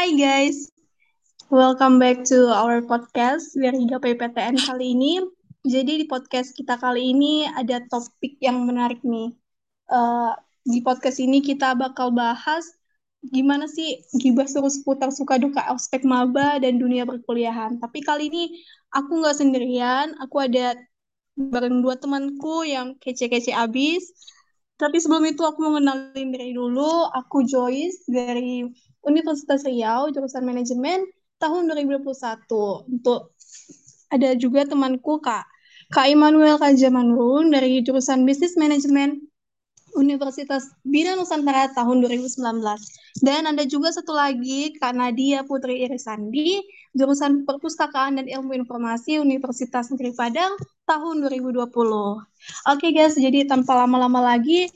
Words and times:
Hai 0.00 0.16
guys, 0.16 0.72
welcome 1.52 2.00
back 2.00 2.24
to 2.24 2.48
our 2.48 2.80
podcast 2.80 3.52
dari 3.52 3.84
Gapai 3.84 4.16
PTN 4.16 4.56
kali 4.56 4.96
ini. 4.96 5.20
Jadi 5.60 6.00
di 6.00 6.06
podcast 6.08 6.56
kita 6.56 6.80
kali 6.80 7.12
ini 7.12 7.44
ada 7.44 7.84
topik 7.84 8.40
yang 8.40 8.64
menarik 8.64 9.04
nih. 9.04 9.36
Uh, 9.92 10.32
di 10.64 10.80
podcast 10.80 11.20
ini 11.20 11.44
kita 11.44 11.76
bakal 11.76 12.16
bahas 12.16 12.64
gimana 13.28 13.68
sih 13.68 14.00
gibah 14.16 14.48
seru 14.48 14.72
seputar 14.72 15.12
suka 15.12 15.36
duka 15.36 15.68
aspek 15.68 16.00
maba 16.08 16.56
dan 16.56 16.80
dunia 16.80 17.04
perkuliahan. 17.04 17.76
Tapi 17.76 18.00
kali 18.00 18.32
ini 18.32 18.56
aku 18.96 19.20
nggak 19.20 19.36
sendirian, 19.36 20.16
aku 20.16 20.48
ada 20.48 20.80
bareng 21.36 21.84
dua 21.84 22.00
temanku 22.00 22.64
yang 22.64 22.96
kece-kece 23.04 23.52
abis. 23.52 24.08
Tapi 24.80 24.96
sebelum 24.96 25.28
itu 25.28 25.44
aku 25.44 25.60
mau 25.60 25.76
kenalin 25.76 26.32
diri 26.32 26.56
dulu. 26.56 27.12
Aku 27.12 27.44
Joyce 27.44 28.08
dari 28.08 28.64
Universitas 29.04 29.60
Riau 29.68 30.08
jurusan 30.08 30.40
manajemen 30.40 31.04
tahun 31.36 31.68
2021. 31.68 32.08
Untuk 32.88 33.36
ada 34.08 34.32
juga 34.40 34.64
temanku 34.64 35.20
Kak 35.20 35.44
Kak 35.90 36.06
Immanuel 36.06 36.54
Kajamanurun 36.56 37.50
dari 37.50 37.82
jurusan 37.82 38.22
bisnis 38.22 38.54
manajemen 38.54 39.26
Universitas 40.00 40.64
Bina 40.80 41.12
Nusantara 41.12 41.68
tahun 41.76 42.00
2019. 42.00 42.40
Dan 43.20 43.44
ada 43.44 43.62
juga 43.68 43.92
satu 43.92 44.16
lagi 44.16 44.72
Kak 44.80 44.96
Nadia 44.96 45.44
Putri 45.44 45.84
Irisandi, 45.84 46.64
jurusan 46.96 47.44
Perpustakaan 47.44 48.16
dan 48.16 48.26
Ilmu 48.26 48.56
Informasi 48.64 49.20
Universitas 49.20 49.92
Negeri 49.92 50.16
Padang 50.16 50.56
tahun 50.88 51.28
2020. 51.28 51.68
Oke 52.72 52.88
guys, 52.96 53.14
jadi 53.20 53.44
tanpa 53.44 53.76
lama-lama 53.76 54.24
lagi 54.34 54.72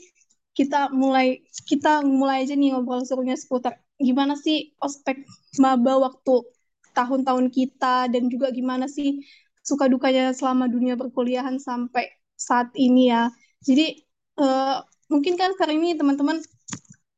kita 0.55 0.93
mulai 0.95 1.43
kita 1.67 2.07
mulai 2.07 2.47
aja 2.47 2.55
nih 2.55 2.79
ngobrol 2.79 3.03
serunya 3.03 3.35
seputar 3.35 3.75
gimana 3.99 4.39
sih 4.39 4.71
ospek 4.79 5.27
maba 5.59 5.99
waktu 5.99 6.47
tahun-tahun 6.95 7.51
kita 7.51 8.07
dan 8.07 8.31
juga 8.31 8.55
gimana 8.55 8.87
sih 8.87 9.19
suka 9.67 9.91
dukanya 9.91 10.31
selama 10.31 10.71
dunia 10.71 10.95
perkuliahan 10.95 11.59
sampai 11.59 12.07
saat 12.39 12.71
ini 12.79 13.11
ya. 13.11 13.33
Jadi 13.65 13.99
uh, 14.39 14.79
mungkin 15.13 15.35
kan 15.37 15.53
sekarang 15.57 15.81
ini 15.83 15.97
teman-teman 15.97 16.41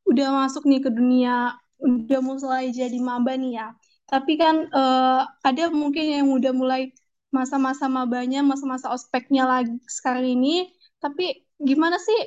udah 0.07 0.29
masuk 0.47 0.65
nih 0.67 0.81
ke 0.83 0.91
dunia 0.91 1.59
udah 1.81 2.21
mulai 2.25 2.73
jadi 2.73 2.97
maba 3.01 3.37
nih 3.37 3.61
ya. 3.61 3.69
Tapi 4.07 4.39
kan 4.39 4.71
uh, 4.71 5.27
ada 5.43 5.69
mungkin 5.69 6.05
yang 6.07 6.29
udah 6.31 6.53
mulai 6.55 6.95
masa-masa 7.35 7.91
mabanya, 7.91 8.41
masa-masa 8.41 8.89
ospeknya 8.95 9.45
lagi 9.45 9.77
sekarang 9.91 10.25
ini. 10.25 10.71
Tapi 11.03 11.45
gimana 11.59 11.99
sih 11.99 12.21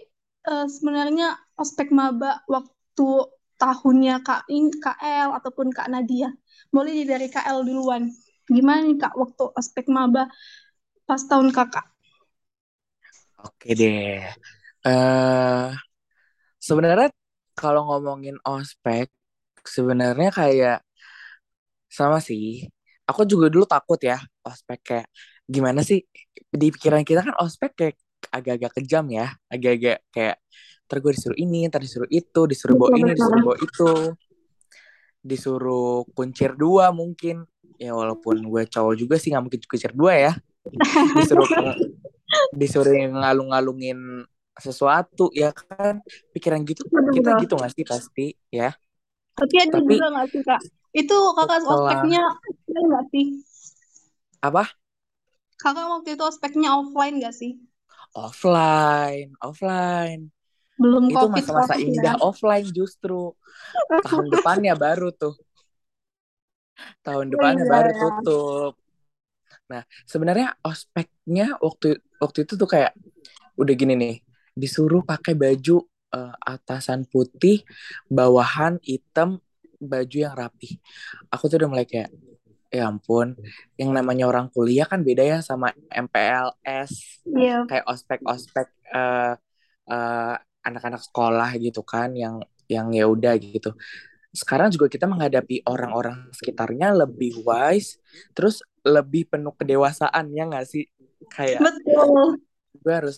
uh, 0.52 0.68
sebenarnya 0.68 1.40
ospek 1.56 1.90
maba 1.96 2.44
waktu 2.46 3.10
tahunnya 3.60 4.24
Kak 4.24 4.48
In, 4.52 4.72
KL 4.72 5.36
ataupun 5.40 5.72
Kak 5.72 5.88
Nadia. 5.92 6.32
Boleh 6.70 7.08
dari 7.08 7.28
KL 7.32 7.64
duluan. 7.64 8.12
Gimana 8.48 8.86
nih 8.86 9.00
Kak 9.00 9.16
waktu 9.16 9.46
aspek 9.56 9.88
maba 9.88 10.28
pas 11.08 11.22
tahun 11.26 11.50
Kakak? 11.56 11.88
Oke 13.40 13.72
deh. 13.72 14.20
Uh, 14.80 15.75
sebenarnya 16.55 17.11
kalau 17.55 17.91
ngomongin 17.91 18.39
ospek, 18.47 19.11
sebenarnya 19.67 20.31
kayak 20.31 20.80
sama 21.91 22.23
sih. 22.23 22.67
Aku 23.03 23.25
juga 23.25 23.50
dulu 23.50 23.66
takut 23.67 24.00
ya 24.00 24.22
ospek 24.45 24.80
kayak 24.85 25.07
gimana 25.50 25.83
sih? 25.83 26.05
Di 26.47 26.72
pikiran 26.72 27.03
kita 27.03 27.25
kan 27.25 27.35
ospek 27.41 27.72
kayak 27.75 27.95
agak-agak 28.30 28.72
kejam 28.80 29.09
ya, 29.09 29.33
agak-agak 29.50 30.05
kayak 30.13 30.38
ntar 30.89 30.97
gue 31.05 31.11
disuruh 31.13 31.38
ini 31.38 31.69
ntar 31.69 31.81
disuruh 31.83 32.09
itu 32.09 32.41
disuruh 32.50 32.75
bawa 32.77 32.95
ini 32.97 33.11
disuruh 33.17 33.41
bawa 33.44 33.57
itu. 33.59 33.91
Disuruh 35.19 36.07
kuncir 36.16 36.55
dua 36.55 36.95
mungkin. 36.95 37.44
Ya 37.80 37.95
walaupun 37.95 38.44
gue 38.44 38.63
cowok 38.67 38.95
juga 38.95 39.16
sih 39.19 39.35
nggak 39.35 39.44
mungkin 39.44 39.61
kuncir 39.67 39.91
dua 39.91 40.13
ya. 40.16 40.34
Disuruh 41.18 41.50
disuruh 42.53 42.94
ngalung-ngalungin 42.94 44.23
sesuatu 44.62 45.31
ya 45.36 45.52
kan? 45.56 46.03
Pikiran 46.36 46.62
gitu 46.68 46.86
kita 46.88 47.40
gitu 47.42 47.53
nggak 47.56 47.74
sih? 47.74 47.86
Pasti 47.88 48.28
ya. 48.52 48.75
Tapi 49.40 49.56
ada 49.59 49.80
tapi, 49.80 49.96
juga 49.96 50.08
nggak 50.12 50.28
sih 50.31 50.42
kak? 50.44 50.62
Itu 50.92 51.18
kakak 51.38 51.59
setelah... 51.64 51.78
ospeknya 51.80 52.24
nggak 52.68 53.06
sih? 53.14 53.25
Apa? 54.44 54.64
Kakak 55.59 55.86
waktu 55.88 56.09
itu 56.16 56.24
ospeknya 56.24 56.69
offline 56.75 57.16
nggak 57.19 57.36
sih? 57.36 57.52
Offline 58.16 59.36
offline. 59.40 60.31
Belum 60.80 61.12
itu 61.12 61.25
masa-masa 61.28 61.75
indah 61.75 62.16
ya. 62.16 62.24
offline 62.24 62.68
justru. 62.72 63.36
Tahun 64.08 64.25
depannya 64.31 64.80
baru 64.80 65.12
tuh. 65.12 65.36
Tahun 67.03 67.28
oh 67.28 67.31
depannya 67.31 67.68
iya. 67.68 67.72
baru 67.72 67.92
tutup. 68.00 68.74
Nah 69.68 69.84
sebenarnya 70.08 70.56
ospeknya 70.64 71.59
waktu 71.59 72.00
waktu 72.24 72.48
itu 72.48 72.56
tuh 72.56 72.69
kayak 72.72 72.96
udah 73.59 73.75
gini 73.75 73.94
nih 74.00 74.16
disuruh 74.59 75.02
pakai 75.02 75.34
baju 75.34 75.88
uh, 76.12 76.36
atasan 76.44 77.08
putih 77.08 77.64
bawahan 78.12 78.78
hitam 78.84 79.40
baju 79.80 80.18
yang 80.20 80.36
rapi 80.36 80.78
aku 81.31 81.47
tuh 81.47 81.64
udah 81.64 81.70
mulai 81.72 81.88
kayak 81.88 82.12
ya 82.69 82.86
ampun 82.86 83.34
yang 83.81 83.90
namanya 83.96 84.30
orang 84.30 84.52
kuliah 84.53 84.86
kan 84.86 85.02
beda 85.02 85.25
ya 85.25 85.38
sama 85.42 85.74
MPLS 85.90 87.24
yeah. 87.25 87.66
kayak 87.66 87.88
ospek 87.90 88.22
ospek 88.28 88.69
uh, 88.94 89.34
uh, 89.90 90.36
anak-anak 90.62 91.02
sekolah 91.02 91.50
gitu 91.58 91.81
kan 91.81 92.14
yang 92.14 92.44
yang 92.69 92.94
ya 92.94 93.09
udah 93.09 93.34
gitu. 93.42 93.74
Sekarang 94.30 94.69
juga 94.69 94.86
kita 94.86 95.09
menghadapi 95.09 95.66
orang-orang 95.66 96.30
sekitarnya 96.38 96.94
lebih 96.94 97.42
wise 97.42 97.98
terus 98.38 98.62
lebih 98.86 99.25
penuh 99.25 99.58
kedewasaan 99.58 100.30
ya 100.30 100.46
nggak 100.46 100.68
sih? 100.69 100.86
Kayak 101.34 101.66
betul. 101.66 102.38
gue 102.80 102.94
harus 102.94 103.18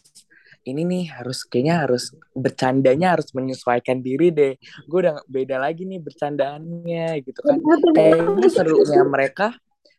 ini 0.62 0.82
nih 0.86 1.06
harus 1.18 1.42
kayaknya 1.46 1.86
harus 1.88 2.14
bercandanya 2.38 3.18
harus 3.18 3.34
menyesuaikan 3.34 4.00
diri 4.00 4.30
deh. 4.30 4.54
Gue 4.86 5.10
udah 5.10 5.26
beda 5.26 5.58
lagi 5.58 5.90
nih 5.90 5.98
bercandaannya 5.98 7.08
gitu 7.26 7.40
kan. 7.42 7.58
Kayaknya 7.98 8.50
serunya 8.50 9.04
mereka 9.06 9.48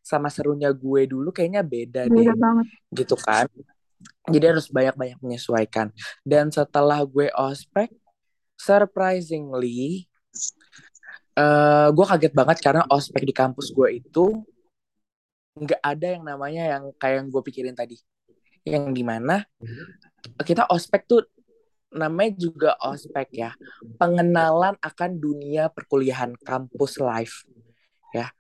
sama 0.03 0.31
serunya 0.31 0.71
gue 0.75 1.07
dulu 1.07 1.31
kayaknya 1.31 1.63
beda, 1.63 2.11
beda 2.11 2.15
deh 2.15 2.27
banget. 2.35 2.67
gitu 2.95 3.17
kan. 3.19 3.47
Jadi 4.31 4.45
harus 4.47 4.67
banyak-banyak 4.71 5.19
menyesuaikan. 5.19 5.91
Dan 6.23 6.51
setelah 6.55 7.03
gue 7.07 7.31
ospek 7.35 7.91
surprisingly 8.55 10.07
uh, 11.35 11.91
gue 11.91 12.07
kaget 12.07 12.33
banget 12.35 12.59
karena 12.63 12.83
ospek 12.87 13.23
di 13.27 13.35
kampus 13.35 13.75
gue 13.75 13.99
itu 13.99 14.27
nggak 15.53 15.83
ada 15.85 16.07
yang 16.17 16.25
namanya 16.25 16.63
yang 16.79 16.83
kayak 16.97 17.23
yang 17.23 17.29
gue 17.31 17.43
pikirin 17.43 17.75
tadi. 17.75 17.99
Yang 18.63 18.95
di 18.95 19.03
mana 19.03 19.43
kita 20.43 20.67
ospek 20.71 21.07
tuh 21.07 21.23
namanya 21.93 22.33
juga 22.39 22.71
ospek 22.81 23.29
ya. 23.37 23.53
Pengenalan 24.01 24.81
akan 24.81 25.11
dunia 25.21 25.69
perkuliahan 25.69 26.35
kampus 26.41 26.99
life. 26.99 27.45
Ya. 28.17 28.33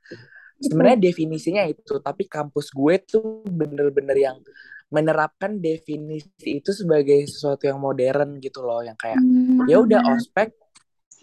Sebenarnya 0.62 1.10
definisinya 1.10 1.66
itu 1.66 1.98
tapi 1.98 2.30
kampus 2.30 2.70
gue 2.70 2.94
tuh 3.02 3.42
bener-bener 3.44 4.16
yang 4.16 4.38
menerapkan 4.92 5.56
definisi 5.56 6.60
itu 6.60 6.70
sebagai 6.70 7.24
sesuatu 7.24 7.64
yang 7.64 7.80
modern 7.80 8.36
gitu 8.38 8.60
loh 8.60 8.84
yang 8.84 8.92
kayak 8.92 9.16
hmm. 9.16 9.64
ya 9.64 9.80
udah 9.80 10.04
ospek 10.12 10.52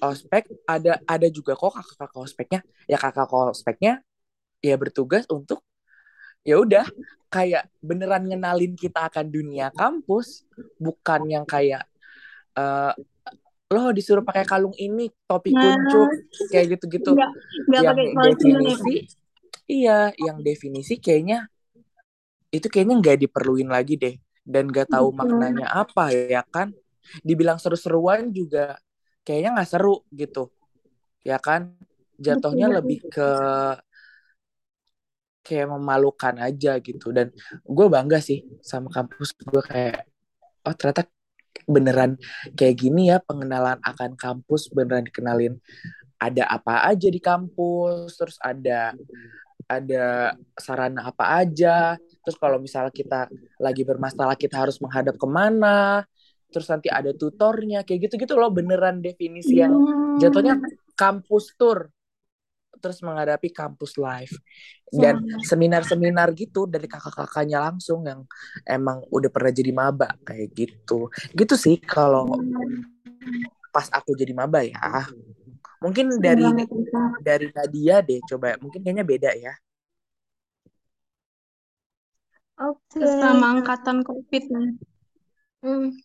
ospek 0.01 0.49
ada 0.65 0.97
ada 1.05 1.27
juga 1.29 1.53
kok 1.53 1.75
kakak-kakak 1.75 2.19
ospeknya. 2.19 2.59
Ya 2.89 2.97
kakak 2.97 3.29
ospeknya 3.29 4.01
ya 4.59 4.75
bertugas 4.75 5.23
untuk 5.31 5.63
ya 6.43 6.55
udah 6.59 6.85
kayak 7.29 7.69
beneran 7.79 8.25
ngenalin 8.25 8.73
kita 8.73 9.05
akan 9.05 9.29
dunia 9.29 9.69
kampus 9.75 10.43
bukan 10.81 11.29
yang 11.29 11.45
kayak 11.45 11.85
uh, 12.57 12.93
lo 13.69 13.93
disuruh 13.93 14.25
pakai 14.25 14.49
kalung 14.49 14.73
ini 14.81 15.13
topi 15.29 15.53
nah. 15.53 15.61
kuncup 15.61 16.09
kayak 16.49 16.65
gitu-gitu. 16.77 17.13
Yang 17.69 18.17
definisi 18.17 18.95
iya 19.69 20.09
yang 20.17 20.41
definisi 20.41 20.97
kayaknya 20.97 21.45
itu 22.49 22.65
kayaknya 22.65 22.95
nggak 22.97 23.17
diperluin 23.29 23.69
lagi 23.69 23.95
deh. 24.01 24.15
Dan 24.41 24.73
nggak 24.73 24.89
tahu 24.89 25.13
maknanya 25.13 25.69
apa 25.69 26.09
ya 26.09 26.41
kan? 26.49 26.73
Dibilang 27.21 27.61
seru-seruan 27.61 28.33
juga 28.33 28.81
kayaknya 29.21 29.61
nggak 29.61 29.69
seru 29.69 30.01
gitu 30.09 30.49
ya 31.21 31.37
kan? 31.37 31.77
Jatuhnya 32.17 32.73
lebih 32.81 33.05
ke 33.05 33.29
kayak 35.49 35.73
memalukan 35.73 36.37
aja 36.37 36.77
gitu. 36.77 37.09
Dan 37.09 37.33
gue 37.65 37.87
bangga 37.89 38.21
sih 38.21 38.45
sama 38.61 38.93
kampus 38.93 39.33
gue 39.33 39.61
kayak 39.65 40.05
oh 40.69 40.75
ternyata 40.77 41.09
beneran 41.65 42.21
kayak 42.53 42.75
gini 42.77 43.09
ya 43.09 43.17
pengenalan 43.21 43.81
akan 43.81 44.13
kampus 44.13 44.69
beneran 44.69 45.05
dikenalin 45.05 45.57
ada 46.21 46.45
apa 46.49 46.85
aja 46.89 47.07
di 47.09 47.21
kampus 47.21 48.17
terus 48.17 48.37
ada 48.41 48.93
ada 49.69 50.33
sarana 50.57 51.09
apa 51.09 51.41
aja. 51.41 51.97
Terus 51.97 52.37
kalau 52.37 52.61
misalnya 52.61 52.93
kita 52.93 53.25
lagi 53.57 53.81
bermasalah 53.81 54.37
kita 54.37 54.61
harus 54.61 54.77
menghadap 54.77 55.17
ke 55.17 55.27
mana 55.29 56.05
terus 56.49 56.65
nanti 56.65 56.89
ada 56.89 57.13
tutornya 57.13 57.85
kayak 57.85 58.09
gitu-gitu 58.09 58.33
loh 58.33 58.49
beneran 58.49 59.05
definisi 59.05 59.61
yang 59.61 59.73
hmm. 59.73 60.17
jatuhnya 60.17 60.57
kampus 60.97 61.53
tour 61.55 61.93
terus 62.79 63.03
menghadapi 63.03 63.51
kampus 63.51 63.99
live 63.99 64.33
dan 64.89 65.21
seminar-seminar 65.45 66.33
gitu 66.33 66.65
dari 66.65 66.89
kakak-kakaknya 66.89 67.61
langsung 67.61 68.01
yang 68.07 68.25
emang 68.65 69.05
udah 69.13 69.29
pernah 69.29 69.53
jadi 69.53 69.71
maba 69.75 70.09
kayak 70.25 70.49
gitu 70.55 71.11
gitu 71.37 71.53
sih 71.53 71.77
kalau 71.77 72.25
pas 73.69 73.85
aku 73.93 74.17
jadi 74.17 74.33
maba 74.33 74.65
ya 74.65 75.05
mungkin 75.83 76.17
dari 76.17 76.43
dari 77.21 77.47
Nadia 77.53 78.01
deh 78.01 78.19
coba 78.25 78.57
mungkin 78.57 78.81
kayaknya 78.81 79.05
beda 79.05 79.31
ya 79.37 79.53
Oke. 82.59 82.99
Sama 82.99 83.55
angkatan 83.55 84.03
COVID. 84.03 84.43
Hmm. 85.63 85.95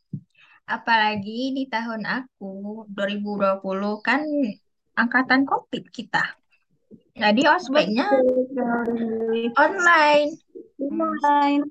Apalagi 0.70 1.50
di 1.50 1.66
tahun 1.66 2.06
aku 2.06 2.86
2020 2.94 3.58
kan 4.06 4.22
angkatan 4.94 5.42
COVID 5.50 5.90
kita. 5.90 6.22
Jadi 7.14 7.42
ospeknya 7.46 8.10
online. 9.54 10.30
Online. 10.82 11.62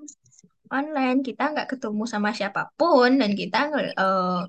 Online 0.72 1.19
kita 1.19 1.51
nggak 1.51 1.75
ketemu 1.75 2.04
sama 2.07 2.31
siapa 2.31 2.72
pun 2.80 3.19
dan 3.19 3.36
kita 3.36 3.68
uh, 4.00 4.48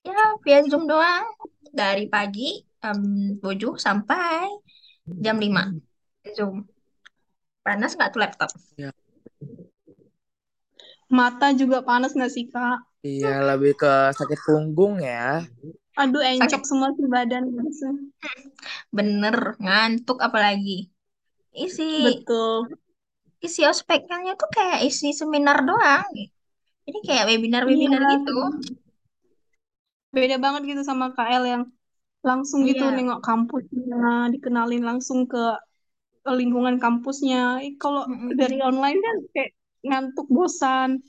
ya 0.00 0.22
via 0.42 0.60
Zoom 0.64 0.88
doang 0.88 1.28
dari 1.70 2.08
pagi 2.08 2.64
um, 2.82 3.36
7 3.38 3.76
sampai 3.76 4.48
jam 5.20 5.36
5 5.36 6.32
Zoom. 6.32 6.64
Panas 7.60 7.94
nggak 7.94 8.10
tuh 8.16 8.20
laptop? 8.24 8.50
Ya. 8.80 8.90
Mata 11.06 11.54
juga 11.54 11.86
panas 11.86 12.16
nggak 12.16 12.32
sih, 12.32 12.50
Kak? 12.50 12.82
Iya, 13.06 13.46
lebih 13.54 13.78
ke 13.78 14.10
sakit 14.10 14.40
punggung 14.42 14.98
ya. 14.98 15.46
Aduh, 15.96 16.20
encok 16.20 16.62
sakit. 16.62 16.68
semua 16.68 16.88
sih 16.92 17.08
badan. 17.08 17.44
Bener, 18.92 19.56
ngantuk 19.56 20.20
apalagi. 20.20 20.92
Isi 21.56 22.04
Betul. 22.04 22.76
Isi 23.40 23.64
ospeknya 23.64 24.36
tuh 24.36 24.48
kayak 24.52 24.84
isi 24.84 25.16
seminar 25.16 25.64
doang. 25.64 26.04
Jadi 26.86 26.98
kayak 27.04 27.24
webinar-webinar 27.32 28.00
iya. 28.00 28.12
gitu. 28.20 28.36
Beda 30.12 30.36
banget 30.36 30.62
gitu 30.68 30.82
sama 30.84 31.12
KL 31.16 31.44
yang 31.44 31.64
langsung 32.20 32.64
gitu 32.68 32.84
iya. 32.84 32.94
nengok 32.96 33.20
kampusnya, 33.24 34.30
dikenalin 34.32 34.84
langsung 34.84 35.24
ke 35.24 35.56
lingkungan 36.28 36.76
kampusnya. 36.76 37.60
Kalau 37.80 38.04
mm 38.04 38.14
-hmm. 38.14 38.30
dari 38.36 38.58
online 38.60 38.98
kan 39.00 39.16
kayak 39.32 39.50
ngantuk 39.86 40.26
bosan 40.28 41.00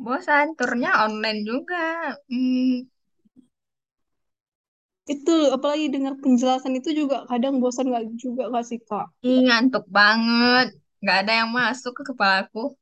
bosan 0.00 0.56
turnya 0.56 1.04
online 1.04 1.44
juga 1.44 2.16
hmm. 2.32 2.88
Itu 5.10 5.34
apalagi 5.50 5.90
dengar 5.90 6.14
penjelasan 6.22 6.78
itu 6.78 6.94
juga 6.94 7.26
kadang 7.26 7.58
bosan 7.58 7.90
nggak 7.90 8.14
juga 8.14 8.46
gak 8.54 8.66
sih 8.70 8.78
kak? 8.78 9.10
Ih, 9.26 9.50
ngantuk 9.50 9.84
banget. 9.90 10.78
Nggak 11.02 11.16
ada 11.26 11.32
yang 11.42 11.50
masuk 11.50 11.92
ke 11.98 12.02
kepalaku 12.14 12.78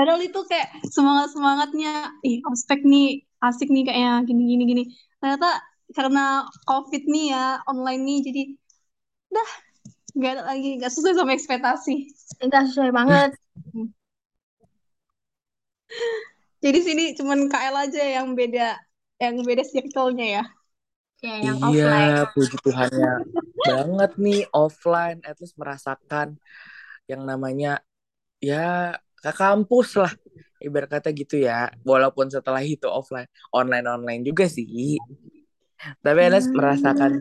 padahal 0.00 0.20
itu 0.24 0.40
kayak 0.48 0.70
semangat 0.88 1.28
semangatnya 1.34 2.08
ih 2.24 2.40
ospek 2.48 2.80
nih 2.88 3.20
asik 3.44 3.68
nih 3.68 3.84
kayaknya 3.84 4.24
gini 4.24 4.42
gini 4.48 4.64
gini. 4.64 4.82
Ternyata 5.20 5.60
karena 5.92 6.48
covid 6.64 7.02
nih 7.04 7.36
ya 7.36 7.60
online 7.68 8.02
nih 8.08 8.18
jadi 8.24 8.42
dah 9.34 9.50
nggak 10.16 10.32
ada 10.32 10.42
lagi 10.48 10.70
nggak 10.80 10.92
sesuai 10.92 11.14
sama 11.20 11.36
ekspektasi. 11.36 11.94
Nggak 12.40 12.62
sesuai 12.72 12.90
banget. 12.96 13.30
Jadi 16.60 16.78
sini 16.84 17.04
cuman 17.16 17.48
KL 17.48 17.76
aja 17.88 18.04
yang 18.20 18.36
beda 18.36 18.76
yang 19.16 19.40
beda 19.40 19.64
circle-nya 19.64 20.26
ya 20.40 20.44
ya 21.20 21.36
yang 21.40 21.58
iya 21.72 21.92
offline. 21.92 22.32
puji 22.32 22.56
Tuhannya 22.64 23.12
banget 23.60 24.12
nih 24.16 24.42
offline 24.56 25.18
at 25.24 25.36
least 25.40 25.56
merasakan 25.60 26.40
yang 27.04 27.22
namanya 27.28 27.84
ya 28.40 28.96
ke 29.20 29.32
kampus 29.36 30.00
lah 30.00 30.12
ibarat 30.60 30.88
kata 30.88 31.12
gitu 31.12 31.40
ya 31.40 31.68
walaupun 31.84 32.32
setelah 32.32 32.64
itu 32.64 32.88
offline 32.88 33.28
online 33.52 33.84
online 33.88 34.22
juga 34.24 34.48
sih 34.48 34.96
tapi 36.00 36.20
at 36.28 36.48
hmm. 36.48 36.56
merasakan 36.56 37.12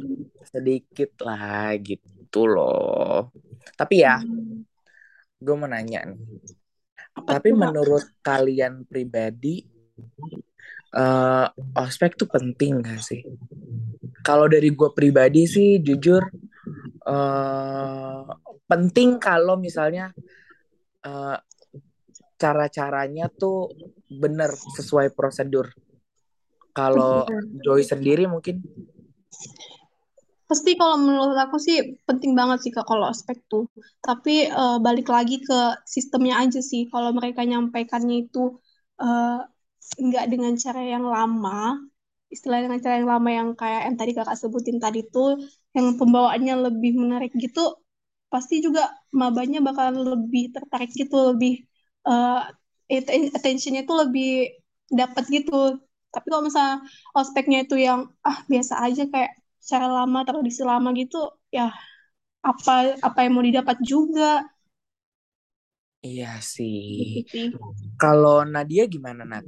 sedikit 0.48 1.12
lah 1.24 1.75
gitu 1.80 2.48
loh 2.48 3.31
tapi 3.75 4.04
ya 4.04 4.19
hmm. 4.19 4.63
gue 5.40 5.56
mau 5.56 5.68
nanya 5.68 6.07
nih 6.07 6.19
tapi 7.24 7.52
menurut 7.52 8.04
kalian 8.24 8.88
pribadi 8.88 9.68
uh, 10.96 11.48
ospek 11.78 12.16
tuh 12.16 12.30
penting 12.30 12.82
gak 12.82 13.02
sih 13.02 13.22
kalau 14.26 14.50
dari 14.50 14.72
gue 14.74 14.90
pribadi 14.94 15.46
sih 15.46 15.82
jujur 15.82 16.22
uh, 17.06 18.24
penting 18.70 19.18
kalau 19.18 19.58
misalnya 19.58 20.14
uh, 21.06 21.38
cara-caranya 22.40 23.28
tuh 23.28 23.70
bener 24.08 24.56
sesuai 24.56 25.12
prosedur 25.12 25.68
kalau 26.72 27.28
Joy 27.60 27.84
sendiri 27.84 28.24
mungkin 28.30 28.64
Pasti 30.50 30.74
kalau 30.74 30.98
menurut 30.98 31.38
aku 31.38 31.62
sih 31.62 32.02
penting 32.10 32.34
banget 32.34 32.66
sih 32.66 32.74
kalau 32.74 33.06
aspek 33.06 33.38
tuh. 33.46 33.70
Tapi 34.02 34.50
uh, 34.50 34.82
balik 34.82 35.06
lagi 35.06 35.38
ke 35.46 35.78
sistemnya 35.86 36.42
aja 36.42 36.58
sih. 36.58 36.90
Kalau 36.90 37.14
mereka 37.14 37.46
nyampaikannya 37.46 38.26
itu 38.26 38.58
uh, 38.98 39.46
nggak 39.98 40.26
dengan 40.32 40.54
cara 40.60 40.82
yang 40.86 41.06
lama, 41.16 41.80
istilah 42.34 42.60
dengan 42.66 42.80
cara 42.84 42.96
yang 43.02 43.10
lama 43.10 43.30
yang 43.40 43.50
kayak 43.58 43.82
yang 43.90 43.96
tadi 44.00 44.12
Kakak 44.18 44.38
sebutin 44.42 44.78
tadi 44.84 45.00
tuh, 45.14 45.40
yang 45.76 45.98
pembawaannya 46.00 46.54
lebih 46.70 46.92
menarik 47.02 47.32
gitu, 47.38 47.62
pasti 48.34 48.62
juga 48.66 48.82
mabanya 49.16 49.60
bakalan 49.66 49.98
lebih 50.14 50.54
tertarik 50.56 50.92
gitu, 50.94 51.16
lebih 51.34 51.66
uh, 52.06 52.46
attentionnya 53.38 53.82
itu 53.86 53.94
lebih 54.04 54.30
dapat 54.94 55.24
gitu. 55.30 55.78
Tapi 56.10 56.26
kalau 56.32 56.44
misalnya 56.50 56.82
ospeknya 57.14 57.58
itu 57.66 57.76
yang 57.78 58.10
ah 58.26 58.38
biasa 58.50 58.74
aja 58.86 59.06
kayak 59.14 59.32
secara 59.62 59.86
lama 60.02 60.20
tradisi 60.26 60.62
lama 60.66 60.90
gitu 60.98 61.18
ya 61.54 61.70
apa 62.42 62.98
apa 63.08 63.20
yang 63.26 63.34
mau 63.38 63.46
didapat 63.46 63.78
juga. 63.86 64.42
Iya 66.08 66.28
sih. 66.54 66.80
Gitu 67.16 67.60
kalau 68.02 68.48
Nadia 68.48 68.84
gimana 68.94 69.22
Nat 69.28 69.46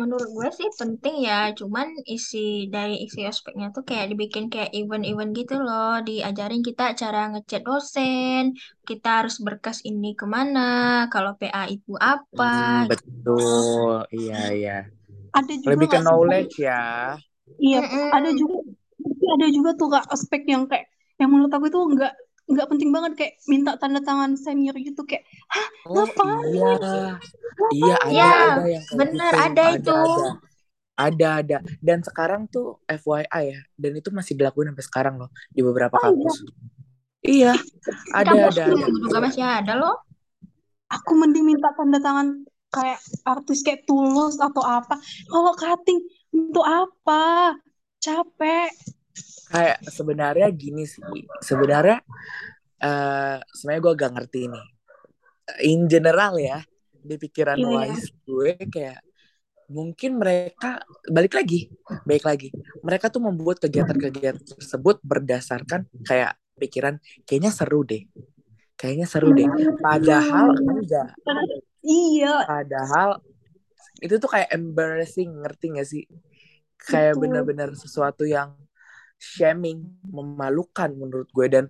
menurut 0.00 0.28
gue 0.36 0.48
sih 0.58 0.68
penting 0.80 1.14
ya. 1.28 1.50
Cuman 1.58 1.86
isi 2.14 2.68
dari 2.74 2.94
isi 3.06 3.20
aspeknya 3.30 3.66
tuh 3.74 3.82
kayak 3.88 4.06
dibikin 4.12 4.46
kayak 4.52 4.70
event-event 4.78 5.30
gitu 5.38 5.54
loh. 5.66 5.98
Diajarin 6.06 6.62
kita 6.68 6.82
cara 7.00 7.18
ngechat 7.32 7.62
dosen. 7.68 8.42
Kita 8.88 9.08
harus 9.24 9.36
berkas 9.46 9.78
ini 9.88 10.12
ke 10.20 10.26
mana 10.34 10.60
kalau 11.12 11.32
PA 11.40 11.62
itu 11.74 11.92
apa 11.96 12.44
hmm, 12.44 12.90
betul. 12.90 14.04
Iya 14.12 14.40
iya. 14.58 14.76
Ada 15.36 15.52
juga 15.58 15.70
lebih 15.74 15.88
ke 15.92 15.98
knowledge 16.04 16.54
ya. 16.62 16.80
Iya, 17.56 17.78
ada 18.16 18.30
juga 18.40 18.56
ada 19.34 19.46
juga 19.56 19.70
tuh 19.80 19.88
kak 19.92 20.04
aspek 20.14 20.40
yang 20.52 20.62
kayak 20.70 20.86
yang 21.16 21.28
menurut 21.32 21.52
aku 21.56 21.66
itu 21.72 21.80
nggak 21.96 22.12
nggak 22.46 22.66
penting 22.70 22.90
banget 22.94 23.12
kayak 23.18 23.34
minta 23.50 23.74
tanda 23.74 23.98
tangan 23.98 24.38
senior 24.38 24.78
gitu 24.78 25.02
kayak 25.02 25.26
hah 25.50 25.68
oh, 25.90 26.06
ngapain? 26.06 26.54
iya. 26.54 27.18
Iya 27.74 27.96
ada 27.98 28.12
ya, 28.12 28.30
ada 28.30 28.66
yang 28.68 28.84
bener 28.94 29.32
gitu. 29.32 29.42
ada, 29.42 29.48
ada 29.50 29.64
itu. 29.74 29.96
ada. 29.96 30.30
ada 30.96 31.28
ada. 31.42 31.58
Dan 31.82 31.98
sekarang 32.06 32.46
tuh 32.46 32.78
FYI 32.86 33.42
ya 33.50 33.60
dan 33.74 33.92
itu 33.98 34.08
masih 34.14 34.38
dilakukan 34.38 34.70
sampai 34.72 34.86
sekarang 34.86 35.14
loh 35.18 35.30
di 35.50 35.60
beberapa 35.64 35.96
oh, 35.98 36.02
kampus. 36.02 36.46
Iya, 37.26 37.52
iya 37.58 38.14
ada 38.14 38.30
ada, 38.46 38.62
ada. 38.70 38.86
juga 38.86 39.18
masih 39.18 39.42
ada 39.42 39.72
loh. 39.74 39.96
Aku 40.86 41.18
mending 41.18 41.42
minta 41.42 41.74
tanda 41.74 41.98
tangan 41.98 42.46
kayak 42.70 43.02
artis 43.26 43.66
kayak 43.66 43.82
tulus 43.90 44.38
atau 44.38 44.62
apa. 44.62 44.94
Kalau 45.26 45.52
cutting 45.58 45.98
untuk 46.30 46.62
apa? 46.62 47.56
Capek 47.98 48.70
kayak 49.50 49.78
sebenarnya 49.86 50.48
gini 50.52 50.84
sih. 50.84 51.02
Sebenarnya 51.42 52.02
uh, 52.82 53.38
sebenarnya 53.42 53.82
gue 53.82 53.94
gak 53.94 54.12
ngerti 54.16 54.38
ini. 54.50 54.62
In 55.62 55.86
general 55.86 56.34
ya 56.38 56.58
di 56.90 57.14
pikiran 57.14 57.54
yeah. 57.60 57.70
wise 57.70 58.10
gue 58.26 58.58
kayak 58.66 58.98
mungkin 59.66 60.18
mereka 60.18 60.82
balik 61.06 61.38
lagi 61.38 61.70
baik 62.06 62.24
lagi. 62.26 62.48
Mereka 62.82 63.10
tuh 63.10 63.22
membuat 63.22 63.62
kegiatan-kegiatan 63.62 64.42
tersebut 64.42 65.02
berdasarkan 65.02 65.86
kayak 66.02 66.34
pikiran 66.58 66.98
kayaknya 67.26 67.54
seru 67.54 67.86
deh. 67.86 68.02
Kayaknya 68.76 69.06
seru 69.08 69.32
deh. 69.32 69.48
Padahal 69.80 70.52
enggak. 70.52 71.16
Iya. 71.86 72.44
Padahal 72.44 73.22
itu 74.02 74.14
tuh 74.20 74.28
kayak 74.28 74.52
embarrassing 74.52 75.30
ngerti 75.40 75.66
gak 75.78 75.88
sih? 75.88 76.04
Kayak 76.76 77.16
benar-benar 77.16 77.72
sesuatu 77.72 78.28
yang 78.28 78.52
shaming 79.16 79.84
memalukan 80.06 80.92
menurut 80.92 81.28
gue 81.32 81.46
dan 81.48 81.64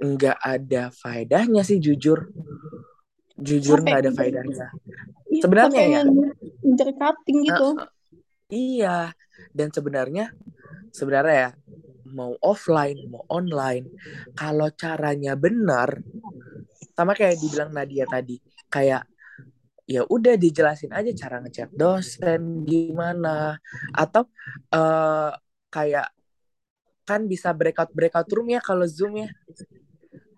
nggak 0.00 0.38
ada 0.40 0.92
faedahnya 0.92 1.62
sih 1.66 1.80
jujur. 1.80 2.30
Jujur 3.36 3.84
nggak 3.84 4.00
ada 4.06 4.12
faedahnya. 4.12 4.68
Iya, 5.28 5.42
sebenarnya 5.42 5.82
ya. 5.82 6.00
cutting 6.96 7.38
gitu. 7.44 7.68
Uh, 7.76 7.88
iya. 8.48 8.98
Dan 9.52 9.68
sebenarnya 9.72 10.32
sebenarnya 10.92 11.36
ya 11.36 11.50
mau 12.16 12.32
offline 12.40 13.04
mau 13.12 13.20
online 13.28 13.92
kalau 14.32 14.72
caranya 14.72 15.36
benar 15.36 16.00
sama 16.96 17.12
kayak 17.12 17.36
dibilang 17.36 17.76
Nadia 17.76 18.08
tadi 18.08 18.40
kayak 18.72 19.04
ya 19.84 20.02
udah 20.02 20.34
dijelasin 20.40 20.96
aja 20.96 21.12
cara 21.12 21.44
ngechat 21.44 21.70
dosen 21.76 22.64
gimana 22.64 23.60
atau 23.92 24.24
uh, 24.72 25.30
kayak 25.68 26.15
kan 27.06 27.30
bisa 27.30 27.54
breakout 27.54 27.94
breakout 27.94 28.26
room 28.34 28.50
ya 28.50 28.58
kalau 28.58 28.82
zoom 28.84 29.22
ya. 29.22 29.30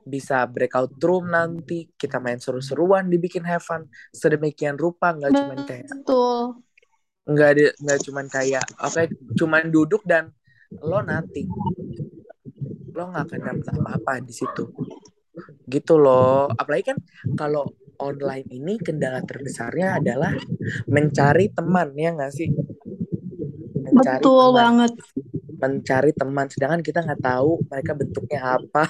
Bisa 0.05 0.45
breakout 0.45 0.93
room 1.01 1.33
nanti 1.33 1.89
kita 1.97 2.21
main 2.21 2.37
seru-seruan 2.37 3.09
dibikin 3.09 3.43
have 3.49 3.65
fun. 3.65 3.89
Sedemikian 4.13 4.77
rupa 4.77 5.17
nggak 5.17 5.33
cuma 5.33 5.55
kayak 5.65 5.89
betul. 5.89 6.61
nggak 7.29 7.49
ada 7.53 7.67
nggak 7.77 7.99
cuman 8.09 8.27
kayak 8.33 8.65
oke 8.81 8.89
okay, 8.89 9.07
cuman 9.37 9.73
duduk 9.73 10.05
dan 10.05 10.33
lo 10.85 11.01
nanti. 11.01 11.49
Lo 12.93 13.09
nggak 13.09 13.25
akan 13.33 13.41
dapet 13.41 13.67
apa-apa 13.73 14.13
di 14.21 14.33
situ. 14.37 14.65
Gitu 15.65 15.95
loh. 15.97 16.53
Apalagi 16.53 16.93
kan 16.93 16.99
kalau 17.37 17.65
online 17.99 18.49
ini 18.49 18.79
kendala 18.81 19.21
terbesarnya 19.25 19.99
adalah 20.01 20.33
mencari 20.89 21.53
teman 21.53 21.93
ya 21.97 22.17
nggak 22.17 22.33
sih? 22.33 22.49
Mencari 23.89 24.23
betul 24.25 24.45
teman. 24.53 24.57
banget 24.57 24.93
mencari 25.59 26.15
teman 26.15 26.47
sedangkan 26.47 26.81
kita 26.81 27.03
nggak 27.03 27.23
tahu 27.23 27.63
mereka 27.67 27.93
bentuknya 27.99 28.41
apa. 28.59 28.85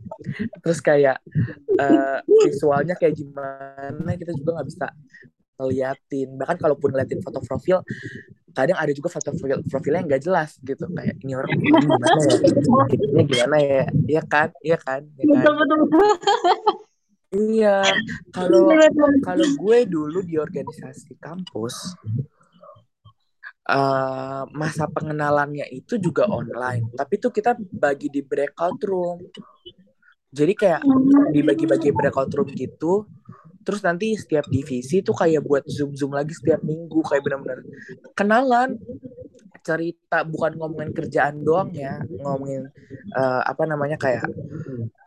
Terus 0.62 0.78
kayak 0.80 1.18
uh, 1.76 2.18
visualnya 2.46 2.94
kayak 2.96 3.18
gimana 3.18 4.10
kita 4.16 4.32
juga 4.32 4.60
nggak 4.60 4.68
bisa 4.70 4.86
ngeliatin. 5.58 6.28
Bahkan 6.38 6.56
kalaupun 6.58 6.94
ngeliatin 6.94 7.20
foto 7.20 7.42
profil 7.42 7.82
kadang 8.54 8.78
ada 8.78 8.94
juga 8.94 9.10
foto 9.10 9.34
profil 9.34 9.66
profilnya 9.66 9.98
yang 10.02 10.08
nggak 10.08 10.24
jelas 10.24 10.50
gitu. 10.62 10.86
Kayak 10.94 11.18
ini 11.20 11.32
orang 11.34 11.50
gimana 11.58 12.06
ya? 12.14 12.36
Ini 12.94 13.22
gimana 13.26 13.56
ya? 13.58 13.84
Iya 14.06 14.22
kan? 14.24 14.48
Iya 14.62 14.78
kan? 14.78 15.00
Iya 15.18 15.26
kan? 15.42 15.58
Iya. 17.34 17.76
Kalau 18.30 18.70
kalau 19.26 19.46
gue 19.58 19.78
dulu 19.90 20.22
di 20.22 20.38
organisasi 20.38 21.18
kampus 21.18 21.98
masa 24.52 24.84
pengenalannya 24.92 25.64
itu 25.72 25.96
juga 25.96 26.28
online 26.28 26.92
tapi 26.92 27.16
tuh 27.16 27.32
kita 27.32 27.56
bagi 27.56 28.12
di 28.12 28.20
breakout 28.20 28.80
room. 28.84 29.24
Jadi 30.34 30.52
kayak 30.58 30.82
dibagi-bagi 31.30 31.94
breakout 31.94 32.28
room 32.34 32.50
gitu 32.52 33.06
terus 33.64 33.80
nanti 33.80 34.12
setiap 34.14 34.44
divisi 34.46 35.00
tuh 35.00 35.16
kayak 35.16 35.40
buat 35.40 35.64
zoom 35.64 35.96
zoom 35.96 36.12
lagi 36.12 36.36
setiap 36.36 36.60
minggu 36.60 37.00
kayak 37.00 37.24
benar-benar 37.24 37.64
kenalan 38.12 38.76
cerita 39.64 40.20
bukan 40.28 40.60
ngomongin 40.60 40.92
kerjaan 40.92 41.40
doang 41.40 41.72
ya 41.72 41.96
ngomongin 42.20 42.68
uh, 43.16 43.40
apa 43.48 43.64
namanya 43.64 43.96
kayak 43.96 44.28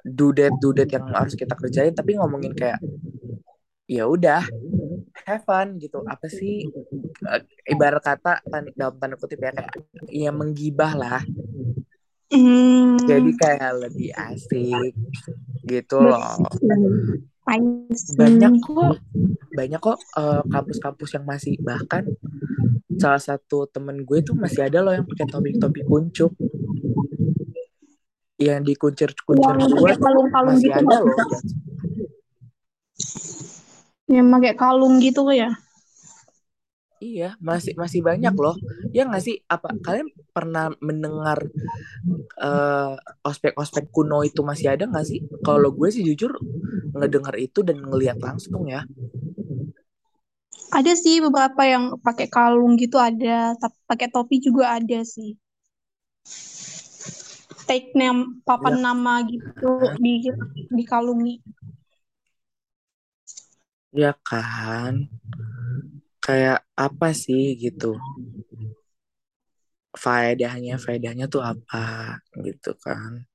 dudet 0.01 0.49
dudet 0.57 0.89
yang 0.89 1.05
harus 1.13 1.37
kita 1.37 1.53
kerjain 1.53 1.93
tapi 1.93 2.17
ngomongin 2.17 2.57
kayak 2.57 2.81
ya 3.85 4.09
udah 4.09 4.41
have 5.27 5.43
fun 5.43 5.75
gitu. 5.77 5.99
Apa 6.07 6.31
sih 6.31 6.63
uh, 7.27 7.41
ibarat 7.67 7.99
kata 7.99 8.39
dalam 8.73 8.95
tanda 8.95 9.15
kutip 9.19 9.43
ya 9.43 9.51
kayak 9.51 9.73
ya 10.07 10.31
menggibah 10.31 10.95
lah. 10.95 11.21
Mm. 12.27 13.07
jadi 13.07 13.31
kayak 13.39 13.87
lebih 13.87 14.11
asik 14.11 14.91
gitu 15.63 15.95
loh. 16.03 16.35
Banyak 18.19 18.51
kok 18.59 18.99
banyak 19.55 19.79
kok 19.79 19.95
kampus 19.95 20.51
kampus-kampus 20.51 21.09
yang 21.15 21.23
masih 21.23 21.55
bahkan 21.63 22.03
salah 22.99 23.21
satu 23.21 23.69
temen 23.71 24.03
gue 24.03 24.19
tuh 24.25 24.35
masih 24.35 24.67
ada 24.67 24.83
loh 24.83 24.91
yang 24.91 25.07
pakai 25.07 25.27
topi-topi 25.29 25.81
kuncup 25.87 26.35
yang 28.37 28.61
dikuncir-kuncir 28.61 29.53
gue 29.55 29.93
masih 29.97 30.67
gitu 30.67 30.81
ada 30.83 30.97
loh 31.01 31.15
yang 34.07 34.27
pakai 34.31 34.53
kalung 34.55 34.99
gitu 35.03 35.27
ya 35.31 35.51
Iya, 36.97 37.37
masih 37.37 37.77
masih 37.77 38.01
banyak 38.01 38.33
loh. 38.33 38.57
Ya 38.89 39.05
nggak 39.05 39.21
sih? 39.21 39.37
Apa 39.45 39.69
kalian 39.85 40.09
pernah 40.33 40.73
mendengar 40.81 41.45
uh, 42.41 42.97
ospek-ospek 43.21 43.93
kuno 43.93 44.25
itu 44.25 44.41
masih 44.41 44.73
ada 44.73 44.89
nggak 44.89 45.05
sih? 45.05 45.21
Kalau 45.45 45.69
gue 45.77 45.93
sih 45.93 46.01
jujur 46.01 46.33
ngedengar 46.97 47.37
itu 47.37 47.61
dan 47.61 47.85
ngelihat 47.85 48.17
langsung 48.17 48.65
ya. 48.65 48.81
Ada 50.73 50.97
sih 50.97 51.21
beberapa 51.21 51.61
yang 51.69 52.01
pakai 52.01 52.27
kalung 52.33 52.73
gitu 52.81 52.97
ada, 52.97 53.53
pakai 53.85 54.09
topi 54.09 54.41
juga 54.41 54.81
ada 54.81 55.05
sih. 55.05 55.37
Take 57.69 57.93
name 57.93 58.41
papan 58.41 58.81
ya. 58.81 58.83
nama 58.89 59.21
gitu 59.21 59.69
di 60.01 60.25
di 60.73 60.83
kalungi. 60.87 61.45
Ya 63.97 64.13
kan? 64.21 65.09
Kayak 66.21 66.61
apa 66.77 67.17
sih 67.17 67.57
gitu? 67.57 67.97
Faedahnya 69.97 70.77
faedahnya 70.77 71.25
tuh 71.25 71.41
apa 71.41 72.21
gitu 72.45 72.77
kan? 72.77 73.25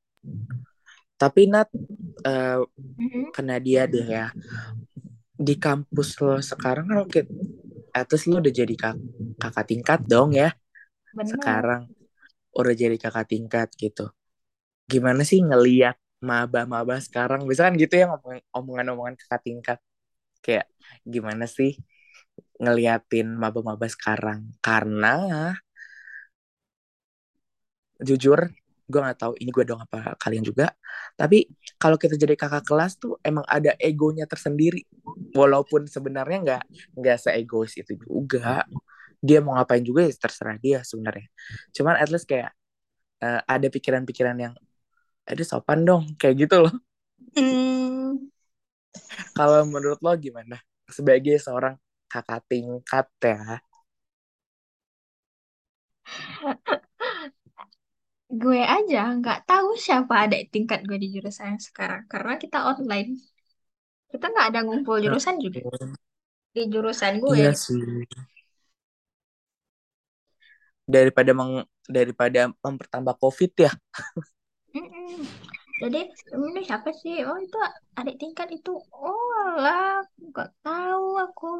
Tapi 1.19 1.51
Nat 1.51 1.67
uh, 2.23 2.63
mm-hmm. 2.63 3.35
kena 3.35 3.59
dia 3.59 3.91
deh 3.91 4.07
ya. 4.07 4.31
Di 5.35 5.59
kampus 5.59 6.23
lo 6.23 6.39
sekarang 6.39 6.87
kan 6.87 6.99
oke 7.03 7.21
atas 7.91 8.31
lo 8.31 8.39
udah 8.39 8.55
jadi 8.55 8.75
kak 8.79 8.97
kakak 9.43 9.67
tingkat 9.67 10.01
dong 10.07 10.31
ya. 10.39 10.55
Bener. 11.13 11.29
sekarang 11.29 11.83
udah 12.57 12.75
jadi 12.79 12.97
kakak 12.97 13.27
tingkat 13.35 13.69
gitu. 13.77 14.15
Gimana 14.87 15.27
sih 15.27 15.43
ngeliat 15.43 15.99
maba-maba 16.23 17.03
sekarang? 17.03 17.51
Bisa 17.51 17.67
kan 17.67 17.75
gitu 17.75 17.99
ya 17.99 18.07
omongan-omongan 18.55 19.19
kakak 19.19 19.43
tingkat 19.43 19.79
kayak 20.45 20.67
gimana 21.07 21.45
sih 21.47 21.79
ngeliatin 22.63 23.27
maba-maba 23.43 23.87
sekarang? 23.89 24.53
Karena 24.61 25.09
jujur 28.03 28.51
gue 28.91 29.01
nggak 29.01 29.19
tahu 29.25 29.33
ini 29.41 29.51
gue 29.55 29.65
dong 29.65 29.81
apa 29.81 30.19
kalian 30.19 30.43
juga 30.43 30.75
tapi 31.17 31.49
kalau 31.79 31.97
kita 31.97 32.19
jadi 32.19 32.35
kakak 32.35 32.67
kelas 32.67 32.99
tuh 32.99 33.17
emang 33.25 33.45
ada 33.47 33.73
egonya 33.79 34.25
tersendiri. 34.29 34.85
Walaupun 35.33 35.89
sebenarnya 35.89 36.39
nggak 36.45 36.63
nggak 36.99 37.17
seegois 37.21 37.73
itu 37.77 37.97
juga 38.01 38.65
dia 39.23 39.39
mau 39.45 39.55
ngapain 39.57 39.85
juga 39.85 40.05
ya 40.05 40.13
terserah 40.13 40.57
dia 40.59 40.81
sebenarnya. 40.83 41.29
Cuman 41.77 41.95
at 42.01 42.09
least 42.11 42.27
kayak 42.29 42.51
uh, 43.23 43.41
ada 43.47 43.69
pikiran-pikiran 43.71 44.37
yang 44.41 44.55
ada 45.29 45.43
sopan 45.47 45.85
dong 45.87 46.05
kayak 46.21 46.49
gitu 46.49 46.57
loh. 46.69 46.75
Mm. 47.39 48.33
kalau 49.39 49.65
menurut 49.69 49.99
lo 50.01 50.13
gimana 50.17 50.61
sebagai 50.89 51.41
seorang 51.41 51.77
kakak 52.11 52.45
tingkat 52.49 53.07
ya. 53.25 53.61
gue 58.33 58.61
aja 58.65 59.13
nggak 59.13 59.45
tahu 59.45 59.77
siapa 59.77 60.25
adik 60.25 60.49
tingkat 60.49 60.81
gue 60.89 60.97
di 60.97 61.13
jurusan 61.13 61.61
sekarang 61.61 62.09
karena 62.09 62.41
kita 62.41 62.65
online. 62.65 63.17
Kita 64.13 64.29
nggak 64.29 64.47
ada 64.53 64.61
ngumpul 64.65 65.01
jurusan 65.01 65.41
juga 65.41 65.61
di 66.53 66.69
jurusan 66.69 67.17
gue. 67.21 67.37
Iya 67.37 67.53
sih. 67.57 67.81
Daripada 70.85 71.33
meng, 71.33 71.65
daripada 71.89 72.53
mempertambah 72.61 73.17
COVID 73.17 73.53
ya. 73.57 73.73
Jadi 75.83 76.01
ini 76.15 76.61
siapa 76.63 76.95
sih? 76.95 77.27
Oh 77.27 77.35
itu 77.43 77.59
adik 77.99 78.17
tingkat 78.23 78.55
itu. 78.55 78.79
Oh 78.95 79.47
lah, 79.59 79.99
nggak 80.15 80.51
tahu 80.63 81.19
aku. 81.19 81.51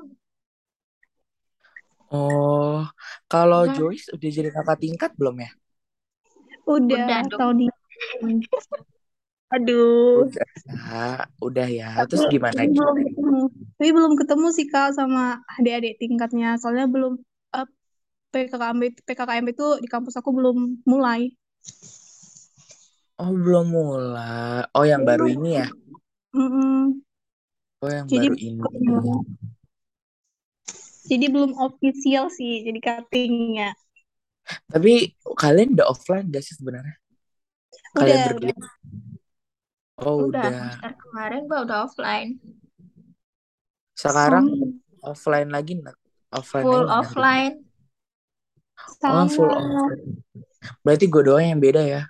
Oh, 2.13 2.87
kalau 3.27 3.67
nah. 3.67 3.75
Joyce 3.75 4.13
udah 4.15 4.31
jadi 4.31 4.49
kakak 4.55 4.79
tingkat 4.79 5.11
belum 5.19 5.43
ya? 5.43 5.51
Udah, 6.69 7.03
udah 7.03 7.21
tahun 7.35 7.57
ini. 7.67 8.47
Aduh. 9.53 10.29
Udah, 10.29 11.29
udah 11.43 11.69
ya. 11.69 11.91
Terus 12.09 12.25
gimana? 12.31 12.57
Tapi 12.57 12.73
belum 12.73 12.97
ketemu. 13.05 13.41
Tapi 13.77 13.91
belum 13.91 14.13
ketemu 14.17 14.47
sih 14.55 14.67
Kak 14.71 14.97
sama 14.97 15.43
adik-adik 15.61 16.01
tingkatnya. 16.01 16.57
Soalnya 16.57 16.89
belum 16.89 17.21
uh, 17.53 17.69
PKKMB 18.33 19.05
PKKMB 19.05 19.49
itu 19.53 19.69
di 19.85 19.89
kampus 19.93 20.17
aku 20.17 20.33
belum 20.33 20.85
mulai. 20.89 21.33
Oh, 23.23 23.31
belum 23.31 23.71
mulai. 23.71 24.67
Oh, 24.75 24.83
yang 24.83 25.07
baru 25.07 25.31
ini 25.31 25.63
ya? 25.63 25.71
Oh, 27.79 27.87
yang 27.87 28.11
Jadi, 28.11 28.27
baru 28.27 28.37
ini. 28.43 28.59
Jadi 31.07 31.27
belum 31.31 31.55
official 31.55 32.27
sih 32.35 32.67
jadi 32.67 32.79
cuttingnya. 32.83 33.79
Tapi 34.67 35.15
kalian 35.39 35.79
udah 35.79 35.87
offline 35.87 36.27
gak 36.35 36.43
sih 36.43 36.59
sebenarnya? 36.59 36.99
Kalian 37.95 38.19
udah, 38.19 38.35
udah. 38.39 38.57
Oh 40.03 40.27
udah. 40.27 40.43
udah. 40.51 40.95
kemarin 40.99 41.47
gua 41.47 41.63
udah 41.63 41.79
offline. 41.87 42.43
Sekarang 43.95 44.51
oh. 44.51 45.15
offline 45.15 45.51
lagi 45.51 45.79
nak? 45.79 45.95
Offline 46.35 46.65
full 46.67 46.87
offline. 46.91 47.55
Oh 49.07 49.27
full 49.31 49.53
offline. 49.53 50.23
Berarti 50.83 51.07
gue 51.07 51.23
doang 51.23 51.47
yang 51.47 51.63
beda 51.63 51.83
ya? 51.83 52.03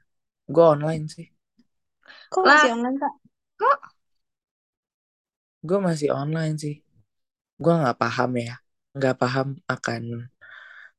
Gue 0.48 0.64
online 0.64 1.04
sih. 1.08 1.26
Kok 2.32 2.42
Lah. 2.42 2.54
masih 2.54 2.70
online 2.74 2.96
kak? 2.98 3.14
Kok? 3.60 3.78
Gue 5.62 5.78
masih 5.78 6.08
online 6.10 6.54
sih. 6.58 6.74
Gue 7.62 7.74
nggak 7.78 7.98
paham 7.98 8.30
ya. 8.38 8.54
Nggak 8.96 9.16
paham 9.22 9.48
akan 9.70 10.02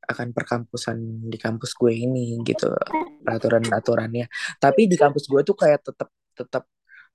akan 0.03 0.27
perkampusan 0.35 0.97
di 1.31 1.37
kampus 1.39 1.71
gue 1.79 1.93
ini 1.95 2.39
gitu 2.43 2.71
peraturan-aturannya. 3.23 4.27
Tapi 4.59 4.81
di 4.91 4.95
kampus 4.99 5.27
gue 5.31 5.41
tuh 5.47 5.55
kayak 5.55 5.79
tetap 5.87 6.09
tetap 6.35 6.63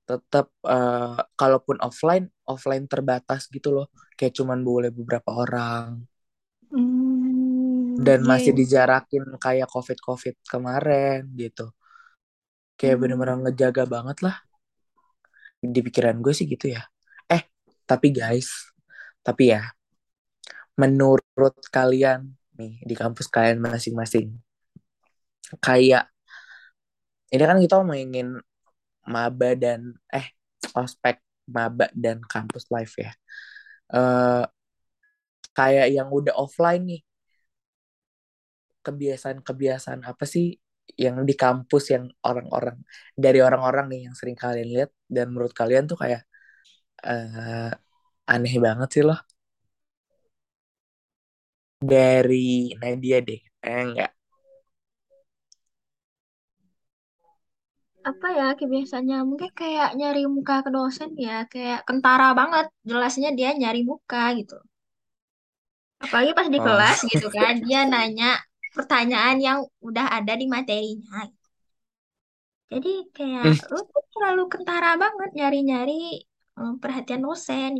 tetap 0.08 0.46
uh, 0.64 1.20
kalaupun 1.36 1.76
offline 1.84 2.32
offline 2.48 2.88
terbatas 2.88 3.48
gitu 3.52 3.72
loh. 3.76 3.86
Kayak 4.16 4.40
cuman 4.40 4.60
boleh 4.64 4.90
beberapa 4.92 5.30
orang. 5.36 6.04
Hmm, 6.68 7.96
Dan 7.98 8.24
masih 8.24 8.52
iya. 8.52 8.58
dijarakin 8.60 9.24
kayak 9.40 9.68
covid-covid 9.68 10.36
kemarin 10.48 11.28
gitu. 11.36 11.72
Kayak 12.78 12.96
bener-bener 13.02 13.36
ngejaga 13.42 13.84
banget 13.90 14.18
lah. 14.26 14.36
Di 15.58 15.80
pikiran 15.82 16.22
gue 16.22 16.30
sih 16.30 16.46
gitu 16.46 16.70
ya. 16.70 16.86
Eh, 17.26 17.42
tapi 17.82 18.14
guys, 18.14 18.48
tapi 19.26 19.50
ya, 19.50 19.66
menurut 20.78 21.54
kalian 21.74 22.38
nih 22.58 22.78
di 22.86 22.94
kampus 22.94 23.26
kalian 23.26 23.58
masing-masing, 23.58 24.38
kayak 25.58 26.06
ini 27.34 27.42
kan 27.44 27.58
kita 27.60 27.74
ngomongin 27.80 28.40
maba 29.08 29.50
dan 29.56 29.80
eh 30.08 30.26
ospek 30.76 31.20
maba 31.48 31.88
dan 31.96 32.20
kampus 32.24 32.68
life 32.74 32.94
ya. 33.00 33.12
Eh 33.92 34.44
kayak 35.58 35.86
yang 35.90 36.08
udah 36.14 36.34
offline 36.38 36.82
nih, 36.86 37.00
kebiasaan-kebiasaan 38.86 40.06
apa 40.06 40.24
sih 40.24 40.54
yang 41.04 41.16
di 41.28 41.34
kampus 41.42 41.84
yang 41.94 42.04
orang-orang 42.28 42.76
dari 43.24 43.38
orang-orang 43.46 43.84
nih 43.92 44.00
yang 44.10 44.14
sering 44.18 44.36
kalian 44.38 44.68
lihat 44.74 44.90
dan 45.14 45.26
menurut 45.32 45.52
kalian 45.60 45.84
tuh 45.90 45.98
kayak 46.02 46.20
eh 47.08 47.70
aneh 48.32 48.54
banget 48.66 48.88
sih 48.94 49.02
loh. 49.08 49.18
Dari 51.90 52.46
Nadia 52.80 53.18
deh, 53.26 53.40
eh 53.66 53.80
enggak. 53.86 54.10
Apa 58.10 58.26
ya 58.38 58.46
kebiasaannya? 58.60 59.18
Mungkin 59.30 59.50
kayak 59.60 59.88
nyari 59.98 60.22
muka 60.36 60.56
ke 60.64 60.70
dosen 60.76 61.10
ya, 61.26 61.36
kayak 61.52 61.78
kentara 61.88 62.28
banget. 62.40 62.66
Jelasnya 62.90 63.28
dia 63.38 63.50
nyari 63.60 63.80
muka 63.90 64.22
gitu. 64.38 64.56
Apalagi 66.04 66.32
pas 66.38 66.48
di 66.54 66.58
Oh. 66.58 66.64
kelas 66.66 66.98
gitu 67.12 67.26
kan, 67.36 67.52
dia 67.66 67.80
nanya 67.92 68.30
pertanyaan 68.76 69.36
yang 69.46 69.58
udah 69.88 70.06
ada 70.16 70.32
di 70.40 70.46
materinya. 70.54 71.18
Jadi 72.72 72.88
kayak 73.16 73.46
Hmm. 73.46 73.58
lu 73.72 73.78
tuh 73.92 74.02
terlalu 74.12 74.42
kentara 74.52 74.88
banget 75.02 75.28
nyari-nyari 75.38 75.92
eh, 76.58 76.72
perhatian 76.82 77.20
dosen. 77.26 77.72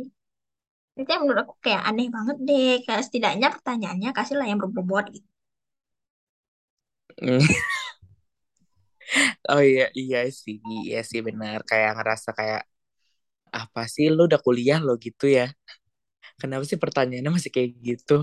Itu 0.99 1.09
yang 1.13 1.21
menurut 1.23 1.41
aku 1.45 1.55
kayak 1.65 1.81
aneh 1.89 2.07
banget 2.15 2.37
deh. 2.47 2.69
Kayak 2.85 3.01
setidaknya 3.07 3.47
pertanyaannya 3.55 4.09
kasihlah 4.17 4.47
yang 4.51 4.59
berbobot 4.61 5.05
gitu. 5.15 5.27
Oh 9.49 9.61
iya 9.69 9.83
iya 9.99 10.17
sih, 10.41 10.55
iya 10.85 10.97
sih 11.09 11.19
benar 11.27 11.57
kayak 11.69 11.89
ngerasa 11.97 12.29
kayak 12.39 12.61
apa 13.61 13.81
sih 13.93 14.05
lu 14.15 14.21
udah 14.29 14.39
kuliah 14.45 14.79
lo 14.87 14.91
gitu 15.05 15.25
ya. 15.37 15.45
Kenapa 16.41 16.63
sih 16.69 16.79
pertanyaannya 16.83 17.31
masih 17.37 17.51
kayak 17.55 17.71
gitu? 17.87 18.13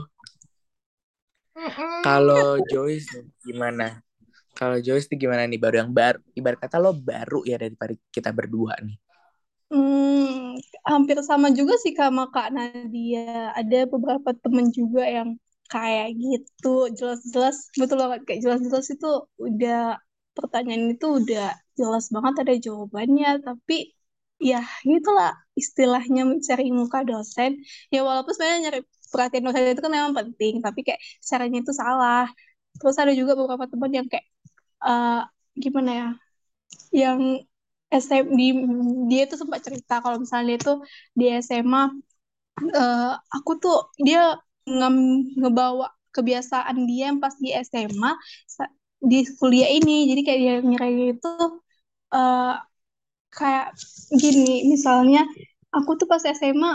Kalau 2.07 2.61
Joyce 2.71 3.25
gimana? 3.47 4.05
Kalau 4.57 4.79
Joyce 4.81 5.07
tuh 5.11 5.19
gimana 5.21 5.45
nih 5.45 5.61
baru 5.61 5.77
yang 5.85 5.93
baru 5.93 6.19
ibarat 6.39 6.59
kata 6.65 6.77
lo 6.81 6.93
baru 6.97 7.45
ya 7.49 7.57
daripada 7.61 7.93
kita 8.15 8.31
berdua 8.33 8.75
nih. 8.81 8.97
Hmm, 9.73 10.55
hampir 10.87 11.19
sama 11.27 11.51
juga 11.59 11.75
sih 11.83 11.93
sama 11.99 12.23
Kak 12.35 12.49
Nadia. 12.55 13.51
Ada 13.59 13.77
beberapa 13.93 14.31
temen 14.43 14.67
juga 14.79 15.03
yang 15.17 15.29
kayak 15.73 16.09
gitu. 16.23 16.69
Jelas-jelas, 16.99 17.57
betul 17.81 17.99
banget. 18.03 18.21
Kayak 18.27 18.41
jelas-jelas 18.45 18.87
itu 18.95 19.09
udah, 19.47 19.99
pertanyaan 20.37 20.95
itu 20.95 21.07
udah 21.19 21.45
jelas 21.79 22.05
banget 22.15 22.35
ada 22.47 22.55
jawabannya. 22.67 23.29
Tapi 23.43 23.75
ya 24.39 24.61
gitulah 24.87 25.33
istilahnya 25.59 26.23
mencari 26.31 26.71
muka 26.71 27.03
dosen. 27.03 27.51
Ya 27.91 28.01
walaupun 28.07 28.33
sebenarnya 28.37 28.61
nyari 28.71 28.81
perhatian 29.13 29.43
dosen 29.47 29.73
itu 29.75 29.83
kan 29.87 29.93
memang 29.99 30.15
penting. 30.19 30.55
Tapi 30.65 30.81
kayak 30.87 31.01
caranya 31.31 31.59
itu 31.63 31.73
salah. 31.83 32.25
Terus 32.79 32.97
ada 33.03 33.13
juga 33.21 33.33
beberapa 33.39 33.67
teman 33.73 33.91
yang 33.99 34.07
kayak, 34.13 34.27
eh, 34.87 35.21
gimana 35.65 35.91
ya, 36.01 36.09
yang 36.95 37.21
SM 37.91 38.27
di 38.35 38.47
dia 39.11 39.23
tuh 39.31 39.39
sempat 39.43 39.61
cerita 39.67 40.03
kalau 40.03 40.19
misalnya 40.23 40.47
dia 40.57 40.59
tuh 40.69 40.77
di 41.19 41.25
SMA 41.31 41.83
eh, 42.75 43.13
aku 43.37 43.53
tuh 43.63 43.77
dia 44.07 44.21
nge- 44.69 45.25
ngebawa 45.41 45.87
kebiasaan 46.15 46.77
dia 46.89 47.13
yang 47.13 47.19
pas 47.25 47.35
di 47.45 47.51
SMA 47.53 48.13
di 49.11 49.19
kuliah 49.41 49.71
ini 49.79 50.09
jadi 50.11 50.21
kayak 50.27 50.41
dia 50.45 50.55
ngira 50.69 50.87
itu 51.15 51.29
eh, 52.15 52.53
kayak 53.39 53.67
gini 54.23 54.67
misalnya 54.73 55.21
aku 55.77 55.91
tuh 56.01 56.07
pas 56.13 56.23
SMA 56.25 56.73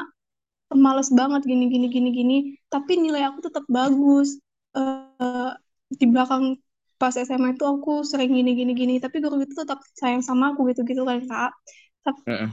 males 0.76 1.10
banget 1.20 1.42
gini 1.50 1.66
gini 1.74 1.88
gini 1.96 2.10
gini. 2.20 2.36
Tapi 2.74 2.92
nilai 3.04 3.24
aku 3.30 3.40
tetap 3.48 3.66
bagus. 3.72 4.40
Eh, 4.78 5.52
di 6.00 6.06
belakang 6.12 6.44
pas 7.02 7.14
SMA 7.18 7.52
itu 7.56 7.66
aku 7.68 7.92
sering 8.08 8.32
gini 8.38 8.52
gini 8.60 8.72
gini. 8.78 8.94
Tapi 9.04 9.18
guru 9.24 9.42
itu 9.46 9.56
tetap 9.62 9.80
sayang 10.00 10.24
sama 10.24 10.54
aku 10.56 10.62
gitu 10.72 10.82
gitu 10.90 11.02
kan 11.10 11.20
kak. 11.30 11.52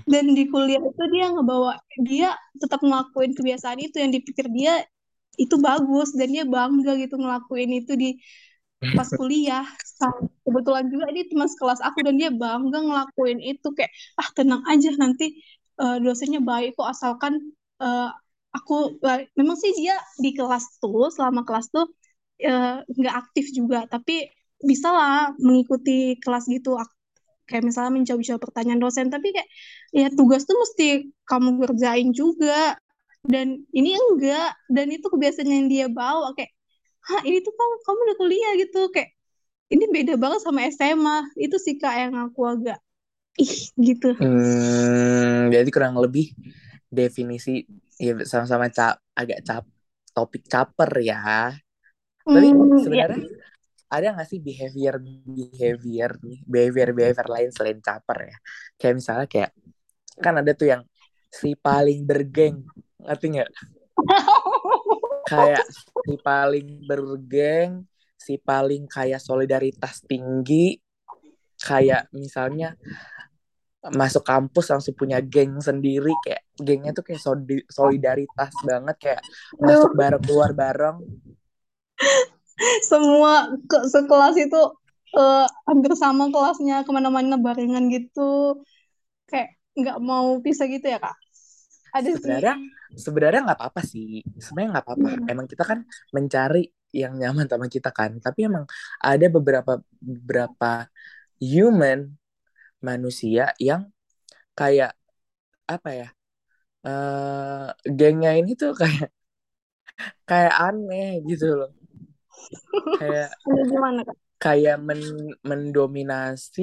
Dan 0.09 0.33
di 0.33 0.49
kuliah 0.49 0.81
itu 0.81 1.03
dia 1.13 1.27
ngebawa 1.35 1.77
dia 2.09 2.33
tetap 2.57 2.81
ngelakuin 2.81 3.33
kebiasaan 3.37 3.79
itu. 3.83 3.97
Yang 4.01 4.11
dipikir 4.23 4.47
dia 4.53 4.75
itu 5.39 5.55
bagus 5.61 6.13
dan 6.19 6.29
dia 6.35 6.45
bangga 6.49 6.97
gitu 6.99 7.15
ngelakuin 7.21 7.71
itu 7.85 7.93
di 7.95 8.09
pas 8.97 9.09
kuliah. 9.19 9.65
Sa- 9.99 10.25
kebetulan 10.47 10.87
juga 10.93 11.07
dia 11.15 11.25
teman 11.31 11.49
sekelas 11.51 11.81
aku 11.85 11.99
dan 12.07 12.17
dia 12.21 12.31
bangga 12.33 12.79
ngelakuin 12.85 13.39
itu. 13.45 13.69
Kayak 13.77 13.93
ah 14.21 14.29
tenang 14.37 14.63
aja 14.69 14.91
nanti 14.97 15.27
eh, 15.83 15.97
dosennya 16.05 16.41
baik 16.45 16.77
kok. 16.79 16.89
Asalkan 16.93 17.35
eh, 17.83 18.09
aku 18.57 18.75
eh, 19.09 19.21
memang 19.39 19.57
sih 19.63 19.73
dia 19.79 19.97
di 20.25 20.31
kelas 20.39 20.65
tuh 20.83 21.09
selama 21.15 21.41
kelas 21.49 21.67
tuh 21.75 21.87
eh, 22.43 22.77
nggak 22.99 23.15
aktif 23.23 23.47
juga. 23.59 23.79
Tapi 23.93 24.29
bisa 24.71 24.89
lah 24.95 25.33
mengikuti 25.47 26.19
kelas 26.23 26.45
gitu. 26.51 26.77
Ak- 26.83 26.97
kayak 27.49 27.65
misalnya 27.69 27.93
menjawab-jawab 27.99 28.43
pertanyaan 28.45 28.81
dosen. 28.83 29.09
Tapi 29.15 29.29
kayak 29.37 29.49
ya 29.95 30.09
tugas 30.19 30.43
tuh 30.49 30.57
mesti 30.63 31.11
kamu 31.31 31.49
kerjain 31.65 32.11
juga. 32.17 32.77
Dan 33.27 33.65
ini 33.77 33.91
enggak. 33.99 34.51
Dan 34.71 34.89
itu 34.95 35.07
kebiasaan 35.13 35.49
yang 35.51 35.67
dia 35.73 35.87
bawa. 35.93 36.33
Kayak 36.39 36.53
Hah, 37.09 37.23
ini 37.27 37.41
tuh 37.43 37.55
kamu, 37.57 37.75
kamu 37.87 37.99
udah 38.07 38.17
kuliah 38.21 38.53
gitu. 38.63 38.81
Kayak 38.95 39.11
ini 39.75 39.85
beda 39.93 40.15
banget 40.23 40.41
sama 40.47 40.61
SMA 40.71 41.17
itu 41.41 41.57
sih 41.61 41.77
kak 41.81 41.95
yang 42.09 42.15
aku 42.17 42.41
agak 42.49 42.79
ih 43.41 43.55
gitu. 43.81 44.17
Hmm, 44.19 45.47
jadi 45.55 45.69
kurang 45.71 45.95
lebih 46.03 46.35
definisi 46.89 47.63
ya 48.01 48.17
sama-sama 48.25 48.73
cap 48.73 48.99
agak 49.13 49.45
cap 49.45 49.65
topik 50.17 50.45
caper 50.49 50.91
ya. 51.05 51.53
Tapi 52.25 52.47
Hmm, 52.49 52.69
ya. 52.75 52.81
sebenarnya 52.85 53.21
ada 53.89 54.07
nggak 54.13 54.29
sih 54.29 54.41
behavior 54.41 55.01
behavior 55.01 56.11
nih 56.21 56.39
behavior 56.45 56.89
behavior 56.93 57.29
lain 57.29 57.51
selain 57.53 57.81
caper 57.81 58.19
ya? 58.33 58.37
Kayak 58.77 58.95
misalnya 59.01 59.27
kayak 59.29 59.51
kan 60.19 60.35
ada 60.41 60.53
tuh 60.53 60.69
yang 60.73 60.83
si 61.29 61.55
paling 61.55 62.05
bergeng 62.09 62.65
ngerti 63.01 63.27
nggak? 63.37 63.51
Kayak 65.29 65.65
si 66.05 66.15
paling 66.25 66.69
bergeng, 66.89 67.85
si 68.17 68.41
paling 68.41 68.89
kayak 68.89 69.21
solidaritas 69.21 70.01
tinggi, 70.09 70.81
kayak 71.61 72.09
misalnya 72.17 72.73
masuk 73.79 74.27
kampus 74.27 74.75
langsung 74.75 74.95
punya 74.99 75.23
geng 75.23 75.63
sendiri 75.63 76.11
kayak 76.27 76.43
gengnya 76.59 76.91
tuh 76.91 77.07
kayak 77.07 77.23
solidaritas 77.71 78.53
banget 78.67 78.97
kayak 78.99 79.23
masuk 79.63 79.95
bareng 79.95 80.23
keluar 80.27 80.51
bareng. 80.51 80.99
Semua 82.83 83.55
ke 83.71 83.79
sekelas 83.87 84.35
itu 84.35 84.61
eh, 85.15 85.47
hampir 85.71 85.95
sama 85.95 86.27
kelasnya 86.35 86.83
ke 86.83 86.91
mana-mana 86.91 87.39
barengan 87.39 87.87
gitu. 87.87 88.59
Kayak 89.31 89.55
nggak 89.79 89.99
mau 90.03 90.43
pisah 90.43 90.67
gitu 90.67 90.91
ya 90.91 90.99
kak? 90.99 91.15
Ada 91.95 92.19
sih. 92.19 92.27
Sebenarnya 92.27 92.57
sebenarnya 92.99 93.41
nggak 93.47 93.59
apa-apa 93.63 93.81
sih. 93.87 94.27
Sebenarnya 94.43 94.71
nggak 94.75 94.87
apa-apa. 94.91 95.09
Hmm. 95.15 95.31
emang 95.31 95.47
kita 95.47 95.63
kan 95.63 95.87
mencari 96.11 96.67
yang 96.91 97.15
nyaman 97.15 97.47
sama 97.47 97.71
kita 97.71 97.95
kan. 97.95 98.19
Tapi 98.19 98.51
emang 98.51 98.67
ada 98.99 99.27
beberapa 99.31 99.79
beberapa 100.03 100.91
human 101.39 102.19
manusia 102.87 103.43
yang 103.69 103.83
kayak 104.59 104.91
apa 105.75 105.91
ya 106.01 106.07
eh 106.87 107.65
gengnya 107.99 108.31
ini 108.41 108.51
tuh 108.63 108.71
kayak 108.81 109.09
kayak 110.29 110.55
aneh 110.67 111.07
gitu 111.29 111.45
loh. 111.59 111.71
Kayak 112.99 113.29
gimana 113.71 114.01
kak? 114.09 114.17
kayak 114.43 114.77
men- 114.87 115.37
mendominasi 115.49 116.63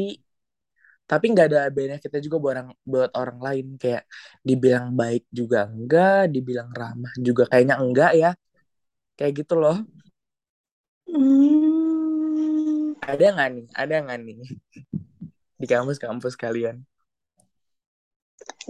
tapi 1.10 1.26
nggak 1.34 1.48
ada 1.54 1.62
benefitnya 1.78 2.20
juga 2.26 2.38
buat 2.42 2.54
orang 2.58 2.70
buat 2.92 3.12
orang 3.22 3.38
lain. 3.48 3.66
Kayak 3.82 4.04
dibilang 4.48 4.86
baik 5.00 5.24
juga 5.40 5.58
enggak 5.70 6.18
dibilang 6.34 6.70
ramah 6.80 7.14
juga 7.28 7.44
kayaknya 7.52 7.76
enggak 7.84 8.12
ya. 8.22 8.30
Kayak 9.18 9.34
gitu 9.46 9.54
loh. 9.64 9.78
Hmm, 11.10 12.94
ada 13.12 13.26
nggak 13.34 13.50
nih? 13.56 13.66
Ada 13.82 13.96
nggak 14.04 14.18
nih 14.26 14.38
di 15.60 15.66
kampus-kampus 15.72 16.34
kalian 16.44 16.78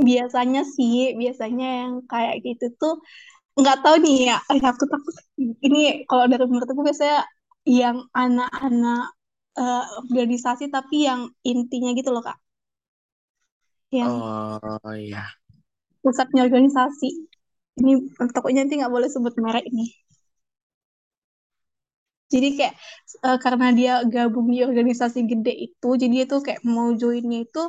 biasanya 0.07 0.61
sih, 0.75 0.95
biasanya 1.21 1.65
yang 1.81 1.93
kayak 2.11 2.35
gitu 2.45 2.65
tuh 2.81 2.93
nggak 3.59 3.77
tahu 3.83 3.95
nih 4.05 4.15
ya. 4.29 4.35
Eh, 4.53 4.61
aku 4.71 4.85
takut 4.93 5.15
ini 5.67 5.79
kalau 6.09 6.25
dari 6.31 6.45
menurut 6.51 6.69
aku 6.73 6.83
biasanya 6.87 7.19
yang 7.81 7.97
anak-anak 8.23 9.03
eh, 9.59 9.83
organisasi 10.05 10.65
tapi 10.75 10.95
yang 11.09 11.21
intinya 11.51 11.89
gitu 11.99 12.09
loh 12.15 12.23
Kak. 12.27 12.37
Yang 13.91 14.11
oh 14.13 14.93
iya 14.97 15.23
pusatnya 16.03 16.41
organisasi. 16.47 17.09
Ini 17.79 17.91
takutnya 18.35 18.63
nanti 18.63 18.75
nggak 18.79 18.93
boleh 18.95 19.09
sebut 19.11 19.33
merek 19.43 19.65
nih. 19.77 19.89
Jadi 22.35 22.47
kayak 22.57 22.73
eh, 23.25 23.37
karena 23.43 23.65
dia 23.79 23.91
gabung 24.13 24.47
di 24.53 24.59
organisasi 24.69 25.19
gede 25.31 25.53
itu, 25.67 25.87
jadi 26.01 26.11
dia 26.17 26.25
tuh 26.33 26.39
kayak 26.45 26.61
mau 26.75 26.89
joinnya 27.01 27.39
itu 27.47 27.59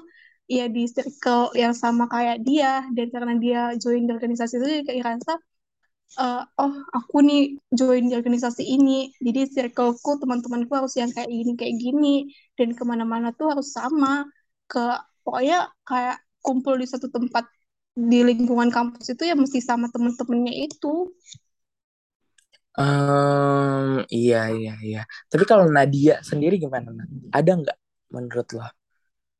ya 0.56 0.64
di 0.74 0.82
circle 0.94 1.42
yang 1.62 1.74
sama 1.82 2.04
kayak 2.14 2.36
dia. 2.46 2.68
Dan 2.96 3.06
karena 3.14 3.32
dia 3.44 3.60
join 3.82 4.02
di 4.08 4.12
organisasi 4.16 4.52
itu 4.58 4.66
dia 4.72 4.80
kayak 4.86 4.98
ngerasa 5.02 5.32
eh, 6.20 6.40
oh 6.62 6.74
aku 6.96 7.16
nih 7.28 7.40
join 7.78 8.02
di 8.10 8.14
organisasi 8.20 8.62
ini, 8.74 8.92
jadi 9.26 9.40
circleku 9.54 10.10
teman-temanku 10.22 10.72
harus 10.78 10.94
yang 11.00 11.10
kayak 11.14 11.30
gini 11.36 11.50
kayak 11.60 11.74
gini. 11.84 12.08
Dan 12.58 12.68
ke 12.78 12.82
mana-mana 12.90 13.28
tuh 13.38 13.46
harus 13.52 13.68
sama. 13.78 14.24
Ke 14.70 14.80
pokoknya 15.24 15.56
kayak 15.88 16.16
kumpul 16.44 16.74
di 16.82 16.86
satu 16.92 17.06
tempat 17.14 17.44
di 17.96 18.18
lingkungan 18.28 18.68
kampus 18.76 19.06
itu 19.14 19.22
ya 19.30 19.34
mesti 19.38 19.58
sama 19.64 19.86
temen-temennya 19.94 20.54
itu. 20.68 20.88
Em, 22.76 24.04
iya 24.12 24.36
iya 24.52 24.72
iya 24.86 25.00
tapi 25.32 25.44
kalau 25.50 25.64
Nadia 25.76 26.20
sendiri 26.30 26.54
gimana 26.64 26.88
ada 27.32 27.50
nggak 27.60 27.78
menurut 28.14 28.48
lo 28.56 28.64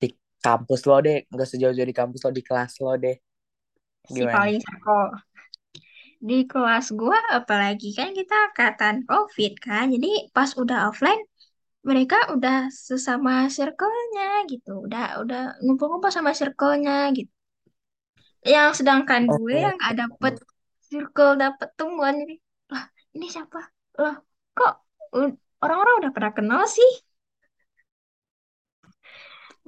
di 0.03 0.09
kampus 0.45 0.81
lo 0.89 0.97
deh 1.07 1.17
nggak 1.33 1.49
sejauh-jauh 1.53 1.89
di 1.93 1.97
kampus 2.01 2.21
lo 2.27 2.31
di 2.39 2.45
kelas 2.49 2.73
lo 2.85 2.93
deh 3.05 3.17
Si 4.15 4.23
gimana 4.23 4.35
paling 4.35 4.59
circle. 4.63 5.19
Di 6.29 6.39
kelas 6.51 6.87
gua 7.01 7.19
apalagi 7.39 7.93
kan 7.99 8.11
kita 8.19 8.35
angkatan 8.51 8.97
COVID 9.11 9.53
kan. 9.67 9.85
Jadi 9.95 10.31
pas 10.37 10.51
udah 10.63 10.79
offline 10.91 11.23
mereka 11.87 12.17
udah 12.35 12.71
sesama 12.71 13.47
circle-nya 13.57 14.47
gitu. 14.51 14.87
Udah 14.87 15.23
udah 15.23 15.41
ngumpul-ngumpul 15.63 16.11
sama 16.11 16.31
circle-nya 16.35 17.11
gitu. 17.19 17.31
Yang 18.47 18.83
sedangkan 18.83 19.27
gue 19.27 19.55
oh 19.55 19.59
yang 19.59 19.75
gak 19.79 19.95
dapet 20.03 20.35
circle, 20.87 21.35
dapet 21.35 21.69
temuan. 21.79 22.15
Jadi, 22.23 22.35
ini 23.17 23.27
siapa? 23.35 23.61
Lah 24.03 24.17
kok 24.57 24.73
orang-orang 25.65 25.95
udah 26.01 26.13
pada 26.17 26.31
kenal 26.37 26.63
sih? 26.77 26.91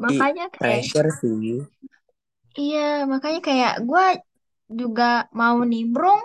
Makanya 0.03 0.45
kayak, 0.55 0.85
pressure 0.91 1.11
sih 1.21 1.67
iya 2.61 2.79
makanya 3.13 3.41
kayak 3.49 3.73
gue 3.89 4.05
juga 4.81 5.05
mau 5.41 5.57
nimbrung, 5.73 6.21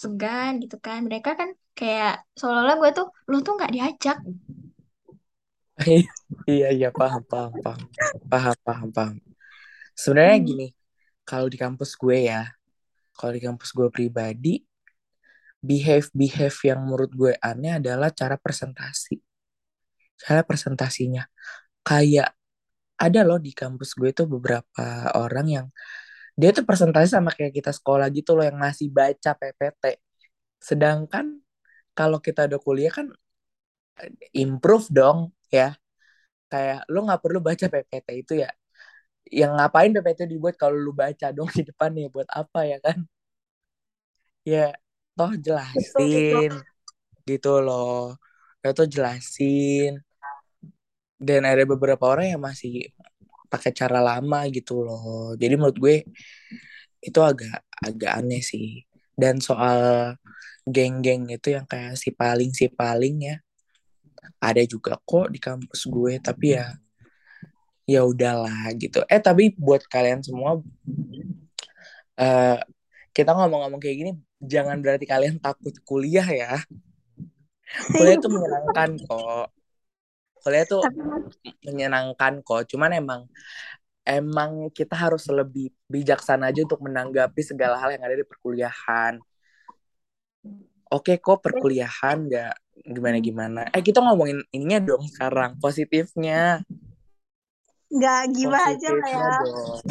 segan 0.00 0.50
gitu 0.62 0.76
kan. 0.86 0.98
Mereka 1.06 1.30
kan 1.40 1.48
kayak 1.78 2.12
seolah-olah 2.38 2.76
gue 2.80 2.90
tuh, 2.98 3.06
lu 3.30 3.36
tuh 3.46 3.52
gak 3.62 3.72
diajak. 3.74 4.16
iya 6.50 6.68
iya 6.72 6.88
paham 6.98 7.22
paham 7.30 7.52
paham 7.64 7.86
paham 8.30 8.56
paham 8.66 8.88
paham 8.96 9.16
sebenarnya 9.96 10.38
Hmm. 10.38 10.46
gini 10.48 10.66
kalau 11.28 11.48
di 11.52 11.58
kampus 11.60 11.90
gue 11.96 12.18
ya 12.30 12.48
kalau 13.18 13.32
di 13.36 13.42
kampus 13.42 13.70
gue 13.76 13.88
pribadi 13.92 14.62
behave 15.70 16.08
behave 16.22 16.58
yang 16.68 16.80
menurut 16.86 17.10
gue 17.20 17.32
aneh 17.50 17.72
adalah 17.80 18.10
cara 18.20 18.36
presentasi. 18.44 19.16
Cara 20.22 20.40
presentasinya. 20.48 21.22
Kayak 21.86 22.34
ada 22.96 23.20
loh 23.28 23.38
di 23.42 23.52
kampus 23.52 23.90
gue 24.00 24.10
tuh 24.16 24.26
beberapa 24.30 24.84
orang 25.18 25.46
yang 25.48 25.66
dia 26.40 26.50
tuh 26.56 26.64
presentasi 26.68 27.08
sama 27.16 27.30
kayak 27.36 27.54
kita 27.58 27.72
sekolah 27.74 28.08
gitu 28.14 28.36
loh 28.36 28.44
yang 28.46 28.58
masih 28.60 28.88
baca 28.92 29.32
PPT 29.36 29.84
sedangkan 30.60 31.26
kalau 31.98 32.18
kita 32.22 32.48
udah 32.48 32.60
kuliah 32.62 32.92
kan 32.92 33.08
improve 34.42 34.86
dong 34.92 35.18
ya. 35.52 35.74
Kayak 36.52 36.80
lu 36.92 36.98
nggak 37.06 37.22
perlu 37.24 37.38
baca 37.48 37.66
PPT 37.72 38.08
itu 38.22 38.32
ya. 38.44 38.50
Yang 39.40 39.52
ngapain 39.58 39.90
PPT 39.96 40.20
dibuat 40.32 40.54
kalau 40.60 40.76
lu 40.78 40.92
baca 40.96 41.26
dong 41.36 41.50
di 41.56 41.62
depan 41.68 41.90
ya? 41.96 42.08
Buat 42.14 42.28
apa 42.32 42.60
ya 42.70 42.78
kan? 42.84 42.98
Ya 44.44 44.72
toh 45.16 45.32
betul. 45.32 45.42
jelasin 45.42 46.52
gitu 47.24 47.52
loh. 47.64 48.14
Ya 48.60 48.70
toh 48.76 48.86
jelasin. 48.86 50.04
Dan 51.16 51.48
ada 51.48 51.64
beberapa 51.64 52.04
orang 52.04 52.36
yang 52.36 52.42
masih 52.44 52.92
pakai 53.48 53.72
cara 53.72 54.04
lama 54.04 54.44
gitu 54.52 54.84
loh. 54.84 55.32
Jadi 55.34 55.54
menurut 55.56 55.78
gue 55.80 55.96
itu 57.00 57.20
agak 57.24 57.64
agak 57.80 58.12
aneh 58.20 58.44
sih. 58.44 58.84
Dan 59.16 59.40
soal 59.40 60.12
geng-geng 60.68 61.32
itu 61.32 61.56
yang 61.56 61.64
kayak 61.64 61.96
si 61.96 62.12
paling 62.12 62.52
si 62.52 62.68
paling 62.68 63.32
ya 63.32 63.36
ada 64.42 64.60
juga 64.68 65.00
kok 65.00 65.32
di 65.32 65.40
kampus 65.40 65.88
gue. 65.88 66.20
Tapi 66.20 66.46
ya 66.52 66.76
ya 67.88 68.04
udahlah 68.04 68.68
gitu. 68.76 69.00
Eh 69.08 69.22
tapi 69.22 69.56
buat 69.56 69.80
kalian 69.88 70.20
semua 70.20 70.60
eh 72.20 72.60
kita 73.16 73.32
ngomong-ngomong 73.32 73.80
kayak 73.80 73.96
gini 73.96 74.12
jangan 74.40 74.80
berarti 74.84 75.04
kalian 75.08 75.40
takut 75.40 75.72
kuliah 75.84 76.26
ya. 76.26 76.54
Kuliah 77.92 78.16
itu 78.16 78.28
menyenangkan 78.30 78.90
kok. 79.04 79.48
Kuliah 80.40 80.64
Tapi 80.64 81.00
menyenangkan 81.66 82.32
kok. 82.46 82.62
Cuman 82.70 82.90
emang 82.94 83.20
emang 84.06 84.70
kita 84.70 84.94
harus 84.94 85.26
lebih 85.26 85.74
bijaksana 85.90 86.54
aja 86.54 86.62
untuk 86.62 86.78
menanggapi 86.86 87.42
segala 87.42 87.74
hal 87.82 87.98
yang 87.98 88.06
ada 88.06 88.14
di 88.14 88.22
perkuliahan. 88.22 89.18
Oke 90.86 91.18
kok 91.18 91.42
perkuliahan 91.42 92.30
nggak 92.30 92.54
gimana 92.86 93.18
gimana. 93.18 93.60
Eh 93.74 93.82
kita 93.82 93.98
ngomongin 93.98 94.38
ininya 94.54 94.78
dong 94.78 95.02
sekarang 95.10 95.58
positifnya. 95.58 96.62
Nggak 97.90 98.22
gibah 98.30 98.62
aja 98.70 98.88
lah 98.94 99.10
ya. 99.10 99.30
dong. 99.42 99.82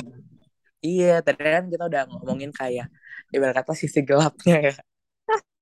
Iya 0.79 1.13
tadi 1.19 1.41
kan 1.43 1.65
kita 1.67 1.83
udah 1.91 2.01
ngomongin 2.07 2.55
kayak 2.55 2.87
ibarat 3.33 3.55
kata 3.63 3.73
sisi 3.73 4.01
gelapnya 4.05 4.57
ya. 4.73 4.75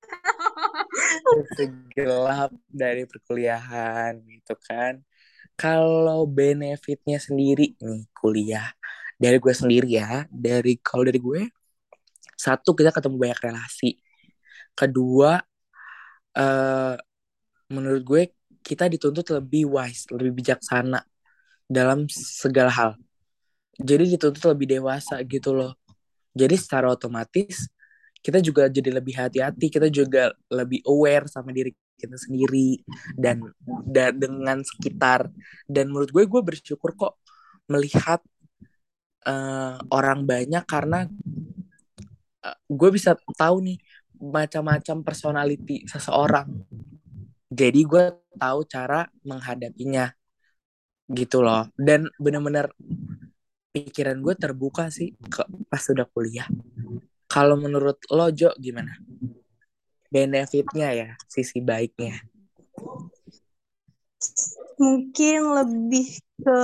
Sisi 1.34 1.66
gelap 1.96 2.52
dari 2.68 3.04
perkuliahan 3.08 4.20
gitu 4.28 4.54
kan. 4.60 5.02
Kalau 5.54 6.26
benefitnya 6.26 7.22
sendiri 7.22 7.78
nih 7.78 8.10
kuliah 8.16 8.74
dari 9.18 9.38
gue 9.38 9.54
sendiri 9.54 9.88
ya 10.02 10.26
dari 10.28 10.82
kalau 10.82 11.06
dari 11.06 11.20
gue 11.22 11.42
satu 12.36 12.74
kita 12.74 12.90
ketemu 12.92 13.16
banyak 13.22 13.40
relasi. 13.46 14.02
Kedua 14.74 15.38
eh 16.34 16.96
menurut 17.74 18.04
gue 18.06 18.22
kita 18.66 18.90
dituntut 18.90 19.28
lebih 19.38 19.70
wise 19.70 20.10
lebih 20.14 20.34
bijaksana 20.42 21.02
dalam 21.70 22.06
segala 22.12 22.72
hal. 22.74 22.92
Jadi 23.78 24.18
dituntut 24.18 24.44
lebih 24.54 24.68
dewasa 24.78 25.18
gitu 25.26 25.54
loh 25.58 25.74
jadi 26.34 26.56
secara 26.58 26.90
otomatis 26.92 27.70
kita 28.24 28.40
juga 28.40 28.72
jadi 28.72 28.90
lebih 28.90 29.16
hati-hati 29.20 29.68
kita 29.70 29.88
juga 29.92 30.32
lebih 30.50 30.82
aware 30.88 31.28
sama 31.30 31.52
diri 31.52 31.76
kita 32.04 32.20
sendiri 32.20 32.84
dan 33.16 33.40
da- 33.88 34.12
dengan 34.12 34.60
sekitar. 34.60 35.32
Dan 35.64 35.94
menurut 35.94 36.12
gue 36.12 36.24
gue 36.28 36.42
bersyukur 36.44 36.92
kok 37.00 37.16
melihat 37.72 38.20
eh, 39.24 39.76
orang 39.88 40.28
banyak 40.28 40.64
karena 40.68 41.08
eh, 42.44 42.58
gue 42.68 42.90
bisa 42.92 43.16
tahu 43.40 43.64
nih 43.64 43.78
macam-macam 44.20 44.98
personality 45.04 45.88
seseorang. 45.88 46.48
Jadi 47.54 47.80
gue 47.86 48.04
tahu 48.36 48.60
cara 48.66 49.08
menghadapinya 49.24 50.12
gitu 51.12 51.44
loh. 51.44 51.70
Dan 51.76 52.10
bener-bener 52.18 52.72
pikiran 53.74 54.22
gue 54.22 54.38
terbuka 54.38 54.94
sih 54.94 55.18
ke, 55.18 55.42
pas 55.66 55.84
udah 55.90 56.06
kuliah. 56.14 56.46
Kalau 57.26 57.58
menurut 57.58 57.98
lo 58.14 58.30
Jo 58.30 58.54
gimana? 58.62 58.94
Benefitnya 60.14 60.94
ya 60.94 61.10
sisi 61.26 61.58
baiknya. 61.58 62.22
Mungkin 64.78 65.40
lebih 65.58 66.22
ke 66.46 66.62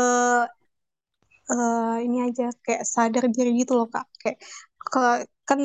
eh, 1.49 1.95
ini 2.05 2.17
aja 2.29 2.53
kayak 2.61 2.85
sadar 2.85 3.25
diri 3.33 3.57
gitu 3.57 3.73
loh 3.73 3.89
Kak. 3.89 4.05
Kayak 4.21 4.37
ke- 4.77 5.25
kan 5.49 5.59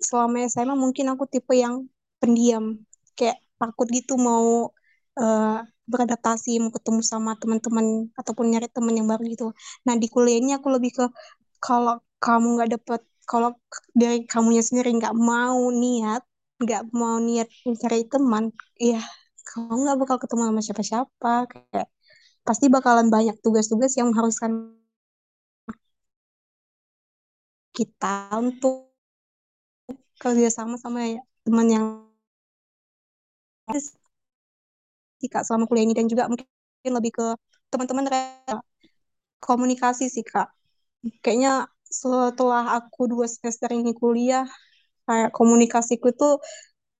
selama 0.00 0.48
SMA 0.48 0.72
mungkin 0.72 1.12
aku 1.12 1.28
tipe 1.28 1.52
yang 1.52 1.84
pendiam, 2.16 2.80
kayak 3.12 3.36
takut 3.60 3.88
gitu 3.92 4.16
mau 4.16 4.72
eh, 5.20 5.60
beradaptasi 5.90 6.58
mau 6.62 6.72
ketemu 6.74 7.00
sama 7.12 7.30
teman-teman 7.40 8.10
ataupun 8.20 8.44
nyari 8.52 8.68
teman 8.70 8.94
yang 8.98 9.08
baru 9.10 9.22
gitu. 9.26 9.46
Nah 9.86 9.94
di 9.98 10.06
kuliah 10.12 10.38
ini 10.42 10.50
aku 10.58 10.68
lebih 10.74 10.90
ke 10.98 11.04
kalau 11.62 12.02
kamu 12.22 12.46
nggak 12.58 12.70
dapet 12.78 13.00
kalau 13.26 13.50
dari 13.94 14.22
kamunya 14.26 14.62
sendiri 14.62 14.90
nggak 14.98 15.14
mau 15.16 15.70
niat 15.70 16.22
nggak 16.62 16.82
mau 16.94 17.16
niat 17.20 17.48
mencari 17.68 18.08
teman 18.08 18.44
ya 18.80 19.00
kamu 19.48 19.72
nggak 19.86 19.98
bakal 20.02 20.16
ketemu 20.22 20.42
sama 20.50 20.60
siapa-siapa. 20.66 21.34
Kayak 21.50 21.88
pasti 22.46 22.66
bakalan 22.70 23.08
banyak 23.14 23.36
tugas-tugas 23.44 23.92
yang 23.98 24.10
mengharuskan 24.10 24.52
kita 27.76 28.32
untuk 28.40 28.88
kerja 30.22 30.48
sama 30.48 30.76
sama 30.80 31.00
teman 31.44 31.66
yang 31.68 31.86
sih 35.26 35.30
kak 35.32 35.42
selama 35.42 35.66
kuliah 35.66 35.84
ini 35.86 35.94
dan 35.98 36.06
juga 36.06 36.30
mungkin 36.30 36.46
lebih 36.86 37.12
ke 37.18 37.26
teman-teman 37.74 38.06
komunikasi 39.42 40.06
sih 40.06 40.22
kak 40.22 40.48
kayaknya 41.22 41.66
setelah 41.86 42.78
aku 42.78 43.10
dua 43.10 43.26
semester 43.30 43.70
ini 43.74 43.94
kuliah 43.94 44.46
kayak 45.06 45.30
komunikasiku 45.34 46.10
tuh 46.14 46.42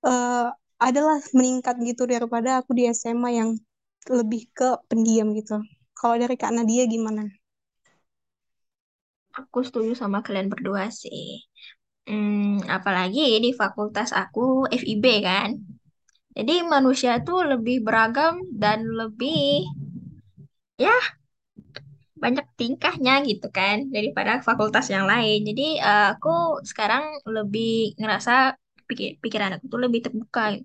uh, 0.06 0.50
adalah 0.78 1.18
meningkat 1.34 1.80
gitu 1.82 2.06
daripada 2.06 2.62
aku 2.62 2.76
di 2.76 2.86
SMA 2.92 3.30
yang 3.34 3.50
lebih 4.06 4.46
ke 4.54 4.78
pendiam 4.86 5.34
gitu. 5.34 5.58
Kalau 5.96 6.14
dari 6.14 6.36
Kak 6.38 6.52
Nadia 6.54 6.86
gimana? 6.86 7.26
Aku 9.36 9.60
setuju 9.66 9.92
sama 9.98 10.22
kalian 10.22 10.48
berdua 10.48 10.88
sih. 10.92 11.42
Hmm, 12.06 12.62
apalagi 12.70 13.42
di 13.42 13.50
fakultas 13.52 14.14
aku 14.14 14.70
FIB 14.70 15.04
kan. 15.26 15.58
Jadi 16.36 16.54
manusia 16.68 17.16
tuh 17.24 17.48
lebih 17.48 17.80
beragam 17.80 18.44
dan 18.52 18.84
lebih 18.84 19.64
ya 20.76 20.92
banyak 22.16 22.44
tingkahnya 22.60 23.24
gitu 23.24 23.48
kan 23.48 23.88
daripada 23.88 24.44
fakultas 24.44 24.86
yang 24.92 25.08
lain. 25.08 25.48
Jadi 25.48 25.80
uh, 25.80 26.12
aku 26.16 26.60
sekarang 26.70 27.04
lebih 27.24 27.96
ngerasa 27.96 28.56
pikir 28.88 29.16
pikiran 29.24 29.56
aku 29.56 29.64
tuh 29.72 29.80
lebih 29.80 30.00
terbuka. 30.04 30.60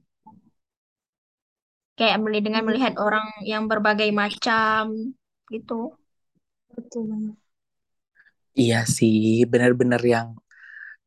Kayak 1.96 2.18
melihat 2.24 2.44
dengan 2.52 2.64
melihat 2.68 2.94
orang 3.00 3.28
yang 3.48 3.64
berbagai 3.72 4.10
macam 4.12 5.16
gitu. 5.48 5.96
Betul 6.76 7.04
banget. 7.12 7.36
Iya 8.60 8.84
sih, 8.84 9.48
benar-benar 9.48 10.04
yang 10.04 10.36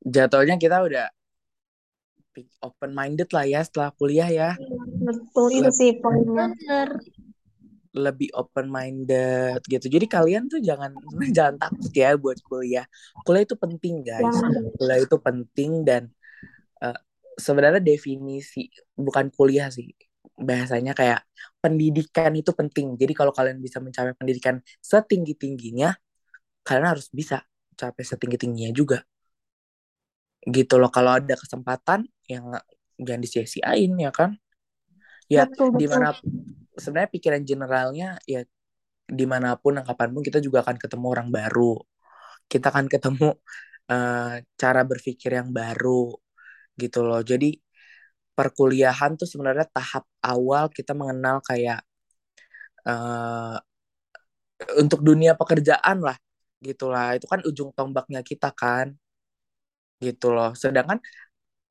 jatuhnya 0.00 0.57
kita 0.57 0.81
udah 0.81 1.12
open 2.62 2.90
minded 2.90 3.31
lah 3.31 3.47
ya 3.47 3.61
setelah 3.62 3.94
kuliah 3.94 4.29
ya. 4.31 4.51
Betul 5.03 5.62
itu 5.62 5.70
sih 5.70 5.90
poinnya. 6.03 6.51
Lebih 7.94 8.35
open 8.35 8.66
minded 8.66 9.62
gitu. 9.70 9.87
Jadi 9.87 10.07
kalian 10.11 10.51
tuh 10.51 10.59
jangan 10.59 10.90
jangan 11.37 11.57
takut 11.62 11.92
ya 11.94 12.18
buat 12.18 12.38
kuliah. 12.42 12.87
Kuliah 13.23 13.44
itu 13.47 13.55
penting 13.55 14.03
guys. 14.03 14.35
Kuliah 14.81 14.99
itu 14.99 15.16
penting 15.23 15.87
dan 15.87 16.11
uh, 16.83 16.99
sebenarnya 17.38 17.79
definisi 17.79 18.66
bukan 18.99 19.31
kuliah 19.31 19.70
sih. 19.70 19.94
Bahasanya 20.35 20.99
kayak 20.99 21.23
pendidikan 21.62 22.35
itu 22.35 22.51
penting. 22.51 22.99
Jadi 22.99 23.12
kalau 23.14 23.31
kalian 23.31 23.62
bisa 23.62 23.79
mencapai 23.79 24.18
pendidikan 24.18 24.59
setinggi-tingginya, 24.83 25.94
kalian 26.66 26.90
harus 26.90 27.07
bisa 27.14 27.47
capai 27.79 28.03
setinggi-tingginya 28.03 28.75
juga. 28.75 29.07
Gitu 30.44 30.74
loh 30.76 30.92
kalau 30.92 31.16
ada 31.16 31.35
kesempatan 31.37 32.04
yang 32.28 32.52
jangan 33.00 33.20
disia-siain 33.20 33.92
ya 33.96 34.12
kan? 34.12 34.37
Ya 35.28 35.48
betul, 35.48 35.72
betul. 35.72 35.80
di 35.80 35.87
mana 35.88 36.09
sebenarnya 36.76 37.11
pikiran 37.11 37.42
generalnya 37.42 38.09
ya 38.28 38.44
di 39.04 39.24
mana 39.28 39.57
pun 39.61 39.76
dan 39.76 39.85
kapan 39.85 40.12
pun 40.16 40.22
kita 40.24 40.40
juga 40.40 40.64
akan 40.64 40.76
ketemu 40.80 41.07
orang 41.12 41.28
baru 41.28 41.76
kita 42.48 42.72
akan 42.72 42.87
ketemu 42.88 43.28
uh, 43.88 44.35
cara 44.57 44.80
berpikir 44.85 45.37
yang 45.37 45.52
baru 45.52 46.12
gitu 46.76 47.04
loh 47.04 47.20
jadi 47.20 47.54
perkuliahan 48.35 49.14
tuh 49.14 49.28
sebenarnya 49.28 49.68
tahap 49.70 50.04
awal 50.24 50.66
kita 50.72 50.92
mengenal 50.96 51.38
kayak 51.44 51.85
uh, 52.88 53.57
untuk 54.80 55.04
dunia 55.04 55.38
pekerjaan 55.38 56.02
lah 56.02 56.16
gitulah 56.64 57.14
itu 57.14 57.26
kan 57.28 57.40
ujung 57.44 57.70
tombaknya 57.76 58.24
kita 58.24 58.50
kan 58.57 58.96
gitu 60.05 60.37
loh 60.37 60.53
sedangkan 60.53 61.01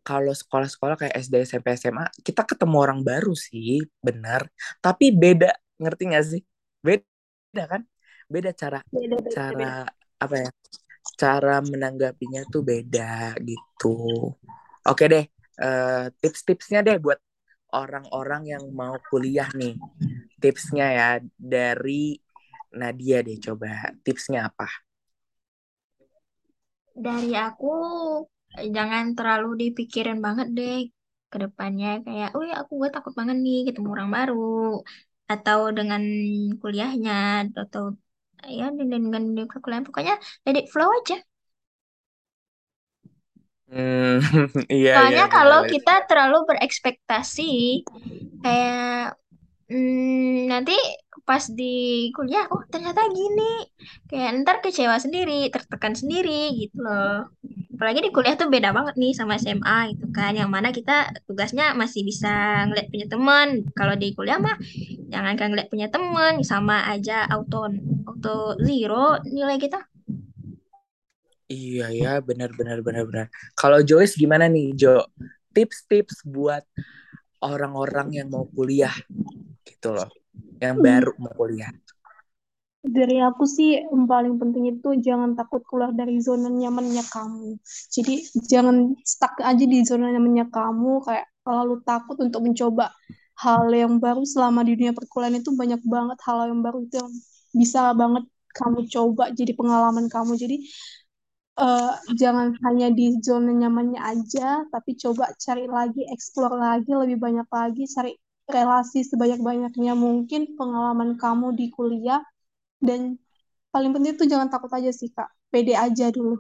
kalau 0.04 0.36
sekolah-sekolah 0.36 1.00
kayak 1.00 1.16
SD, 1.16 1.48
SMP, 1.48 1.80
SMA, 1.80 2.04
kita 2.22 2.44
ketemu 2.44 2.76
orang 2.76 3.00
baru 3.02 3.32
sih, 3.34 3.80
benar. 4.04 4.44
Tapi 4.84 5.16
beda, 5.16 5.56
ngerti 5.80 6.04
gak 6.12 6.26
sih? 6.28 6.44
Beda 6.84 7.64
kan? 7.72 7.82
Beda 8.28 8.52
cara, 8.52 8.84
beda, 8.92 9.16
beda, 9.16 9.30
cara 9.32 9.72
beda. 9.88 10.20
apa 10.20 10.36
ya? 10.44 10.50
Cara 11.16 11.56
menanggapinya 11.64 12.44
tuh 12.52 12.64
beda 12.68 13.40
gitu. 13.40 13.96
Oke 14.84 15.04
deh, 15.08 15.26
uh, 15.64 16.12
tips-tipsnya 16.20 16.84
deh 16.84 17.00
buat 17.00 17.20
orang-orang 17.72 18.60
yang 18.60 18.64
mau 18.76 19.00
kuliah 19.08 19.48
nih. 19.56 19.80
Tipsnya 20.44 20.88
ya 20.92 21.10
dari 21.40 22.20
Nadia 22.76 23.24
deh 23.24 23.40
coba. 23.40 23.96
Tipsnya 24.04 24.52
apa? 24.52 24.68
Dari 26.96 27.30
aku 27.46 27.68
jangan 28.76 29.04
terlalu 29.18 29.48
dipikirin 29.62 30.20
banget 30.26 30.48
deh 30.58 30.76
ke 31.32 31.38
depannya. 31.44 31.88
Kayak 32.06 32.28
oh 32.36 32.44
ya 32.50 32.54
aku 32.62 32.72
gue 32.82 32.90
takut 32.96 33.14
banget 33.20 33.38
nih 33.46 33.58
ketemu 33.68 33.88
orang 33.96 34.10
baru. 34.18 34.36
Atau 35.32 35.60
dengan 35.78 36.02
kuliahnya 36.62 37.14
atau 37.64 37.84
ya 38.58 38.66
dengan 38.80 39.00
dengan 39.06 39.24
perkuliahan 39.50 39.86
pokoknya 39.88 40.14
it 40.60 40.68
flow 40.74 40.90
aja. 41.00 41.16
Hmm, 43.72 44.20
iya, 44.70 44.94
Soalnya 44.94 45.26
iya, 45.26 45.26
kalau 45.36 45.66
kita 45.66 46.06
terlalu 46.06 46.38
berekspektasi 46.50 47.52
kayak 48.44 49.18
hmm, 49.72 50.50
nanti 50.52 50.76
pas 51.24 51.44
di 51.48 52.12
kuliah 52.12 52.48
oh 52.52 52.64
ternyata 52.68 53.08
gini. 53.08 53.64
Kayak 54.12 54.44
ntar 54.44 54.58
kecewa 54.60 55.00
sendiri 55.00 55.48
tertekan 55.48 55.96
sendiri 55.96 56.52
gitu 56.60 56.84
loh. 56.84 57.32
Apalagi 57.74 58.04
di 58.04 58.12
kuliah 58.12 58.36
tuh 58.36 58.52
beda 58.52 58.76
banget 58.76 58.96
nih 59.00 59.16
sama 59.16 59.40
SMA 59.40 59.96
gitu 59.96 60.08
kan 60.12 60.36
yang 60.36 60.52
mana 60.52 60.76
kita 60.76 61.12
tugasnya 61.26 61.72
masih 61.76 62.04
bisa 62.04 62.68
ngeliat 62.68 62.88
punya 62.92 63.08
teman. 63.08 63.48
Kalau 63.76 63.96
di 63.96 64.12
kuliah 64.12 64.40
mah 64.40 64.56
jangan 65.08 65.34
kan 65.40 65.48
ngeliat 65.56 65.70
punya 65.72 65.88
teman 65.88 66.44
sama 66.44 66.88
aja 66.92 67.24
auto 67.32 67.72
auto 68.08 68.60
zero 68.60 69.20
nilai 69.24 69.56
kita. 69.60 69.80
Iya 71.48 71.92
ya 71.92 72.14
benar 72.20 72.52
benar 72.56 72.84
benar 72.84 73.04
benar. 73.08 73.26
Kalau 73.56 73.80
Joyce 73.80 74.20
gimana 74.20 74.52
nih 74.52 74.76
Jo? 74.76 75.08
Tips-tips 75.54 76.26
buat 76.26 76.66
orang-orang 77.44 78.10
yang 78.18 78.28
mau 78.34 78.50
kuliah 78.50 78.96
gitu 79.62 79.94
loh 79.94 80.10
yang 80.64 80.80
hmm. 80.80 80.86
baru 80.88 81.12
mau 81.20 81.34
kuliah 81.36 81.72
dari 82.84 83.16
aku 83.24 83.48
sih 83.48 83.80
yang 83.80 84.04
paling 84.12 84.36
penting 84.36 84.76
itu 84.76 85.00
jangan 85.00 85.40
takut 85.40 85.64
keluar 85.64 85.96
dari 85.96 86.20
zona 86.20 86.52
nyamannya 86.52 87.00
kamu. 87.08 87.56
Jadi 87.96 88.28
jangan 88.52 88.92
stuck 89.08 89.40
aja 89.40 89.64
di 89.64 89.80
zona 89.88 90.12
nyamannya 90.12 90.52
kamu 90.52 91.00
kayak 91.08 91.32
terlalu 91.48 91.80
takut 91.88 92.20
untuk 92.20 92.44
mencoba 92.44 92.92
hal 93.40 93.72
yang 93.72 94.04
baru 94.04 94.28
selama 94.28 94.68
di 94.68 94.76
dunia 94.76 94.92
perkuliahan 94.92 95.40
itu 95.40 95.56
banyak 95.56 95.82
banget 95.88 96.20
hal 96.28 96.52
yang 96.52 96.60
baru 96.60 96.84
itu 96.84 96.96
yang 97.00 97.12
bisa 97.56 97.96
banget 97.96 98.24
kamu 98.52 98.80
coba 98.92 99.24
jadi 99.32 99.52
pengalaman 99.56 100.06
kamu. 100.12 100.36
Jadi 100.36 100.58
uh, 101.64 101.94
jangan 102.20 102.52
hanya 102.68 102.92
di 102.92 103.16
zona 103.24 103.52
nyamannya 103.56 104.00
aja, 104.04 104.68
tapi 104.70 105.00
coba 105.00 105.32
cari 105.40 105.66
lagi, 105.72 106.04
explore 106.12 106.60
lagi, 106.60 106.92
lebih 106.92 107.18
banyak 107.22 107.48
lagi, 107.48 107.84
cari 107.88 108.12
relasi 108.48 109.08
sebanyak-banyaknya 109.08 109.94
mungkin 109.96 110.56
pengalaman 110.60 111.16
kamu 111.16 111.56
di 111.56 111.72
kuliah. 111.72 112.22
Dan 112.84 113.16
paling 113.72 113.92
penting 113.96 114.20
tuh 114.20 114.28
jangan 114.28 114.52
takut 114.52 114.72
aja 114.76 114.92
sih 114.92 115.10
kak. 115.12 115.32
Pede 115.48 115.78
aja 115.78 116.12
dulu. 116.12 116.36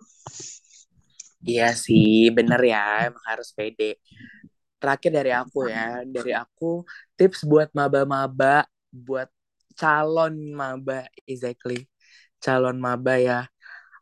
Iya 1.43 1.75
sih 1.75 2.31
bener 2.31 2.59
ya. 2.63 3.07
Emang 3.11 3.23
harus 3.27 3.51
pede. 3.55 3.99
Terakhir 4.79 5.11
dari 5.15 5.31
aku 5.31 5.71
ya. 5.71 6.03
Dari 6.03 6.31
aku 6.35 6.83
tips 7.15 7.47
buat 7.47 7.71
maba-maba 7.71 8.67
buat 8.91 9.31
calon 9.79 10.35
maba. 10.51 11.07
Exactly. 11.23 11.87
Calon 12.43 12.79
maba 12.79 13.15
ya. 13.19 13.47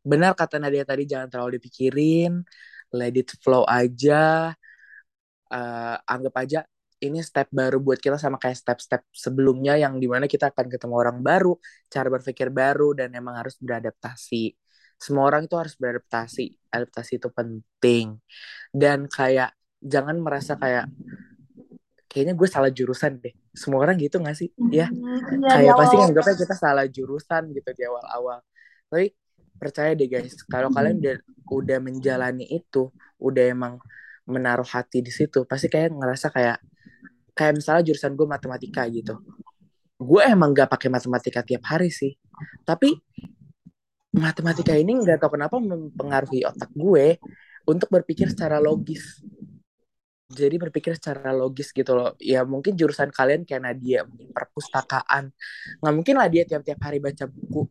Benar 0.02 0.34
kata 0.34 0.58
Nadia 0.58 0.82
tadi 0.82 1.06
jangan 1.06 1.30
terlalu 1.30 1.62
dipikirin. 1.62 2.42
Let 2.90 3.14
it 3.16 3.30
flow 3.40 3.64
aja. 3.70 4.52
Uh, 5.52 6.00
anggap 6.08 6.34
aja 6.40 6.60
ini 7.02 7.20
step 7.26 7.50
baru 7.50 7.82
buat 7.82 7.98
kita 7.98 8.22
sama 8.22 8.38
kayak 8.38 8.62
step-step 8.62 9.02
sebelumnya 9.10 9.74
yang 9.76 9.98
di 9.98 10.06
mana 10.06 10.30
kita 10.30 10.54
akan 10.54 10.70
ketemu 10.70 10.94
orang 10.94 11.18
baru, 11.26 11.58
cara 11.90 12.08
berpikir 12.14 12.54
baru 12.54 12.94
dan 12.94 13.10
emang 13.18 13.42
harus 13.42 13.58
beradaptasi. 13.58 14.54
Semua 15.02 15.26
orang 15.26 15.50
itu 15.50 15.58
harus 15.58 15.74
beradaptasi. 15.82 16.70
Adaptasi 16.70 17.18
itu 17.18 17.30
penting. 17.34 18.22
Dan 18.70 19.10
kayak 19.10 19.58
jangan 19.82 20.22
merasa 20.22 20.54
kayak 20.62 20.86
kayaknya 22.06 22.36
gue 22.36 22.48
salah 22.52 22.70
jurusan 22.70 23.24
deh. 23.24 23.32
semua 23.56 23.84
orang 23.84 23.96
gitu 24.00 24.20
gak 24.20 24.36
sih 24.36 24.52
ya 24.72 24.88
iya, 24.88 24.88
kayak 25.44 25.76
pasti 25.76 25.96
awal. 25.96 26.04
nganggapnya 26.08 26.36
kita 26.40 26.56
salah 26.56 26.86
jurusan 26.88 27.52
gitu 27.52 27.70
di 27.76 27.84
awal-awal 27.84 28.40
tapi 28.88 29.12
percaya 29.60 29.92
deh 29.96 30.08
guys 30.08 30.36
kalau 30.48 30.72
kalian 30.72 31.00
udah 31.00 31.16
udah 31.52 31.78
menjalani 31.84 32.48
itu 32.48 32.92
udah 33.20 33.44
emang 33.52 33.80
menaruh 34.28 34.68
hati 34.68 35.04
di 35.04 35.12
situ 35.12 35.44
pasti 35.44 35.68
kayak 35.68 35.92
ngerasa 35.92 36.32
kayak 36.32 36.64
kayak 37.42 37.58
misalnya 37.58 37.82
jurusan 37.90 38.14
gue 38.14 38.28
matematika 38.30 38.86
gitu. 38.86 39.18
Gue 39.98 40.22
emang 40.22 40.54
gak 40.54 40.70
pakai 40.70 40.94
matematika 40.94 41.42
tiap 41.42 41.66
hari 41.66 41.90
sih. 41.90 42.14
Tapi 42.62 42.94
matematika 44.14 44.78
ini 44.78 45.00
nggak 45.02 45.24
tahu 45.24 45.40
kenapa 45.40 45.56
mempengaruhi 45.58 46.44
otak 46.44 46.70
gue 46.76 47.18
untuk 47.66 47.90
berpikir 47.90 48.30
secara 48.30 48.62
logis. 48.62 49.24
Jadi 50.32 50.56
berpikir 50.62 50.96
secara 50.96 51.34
logis 51.34 51.74
gitu 51.74 51.98
loh. 51.98 52.14
Ya 52.22 52.46
mungkin 52.46 52.78
jurusan 52.78 53.10
kalian 53.12 53.44
kayak 53.44 53.62
Nadia 53.66 54.06
mungkin 54.06 54.30
perpustakaan. 54.32 55.34
Nggak 55.82 55.94
mungkin 55.98 56.16
lah 56.22 56.28
dia 56.30 56.44
tiap-tiap 56.46 56.80
hari 56.80 57.02
baca 57.02 57.26
buku. 57.28 57.68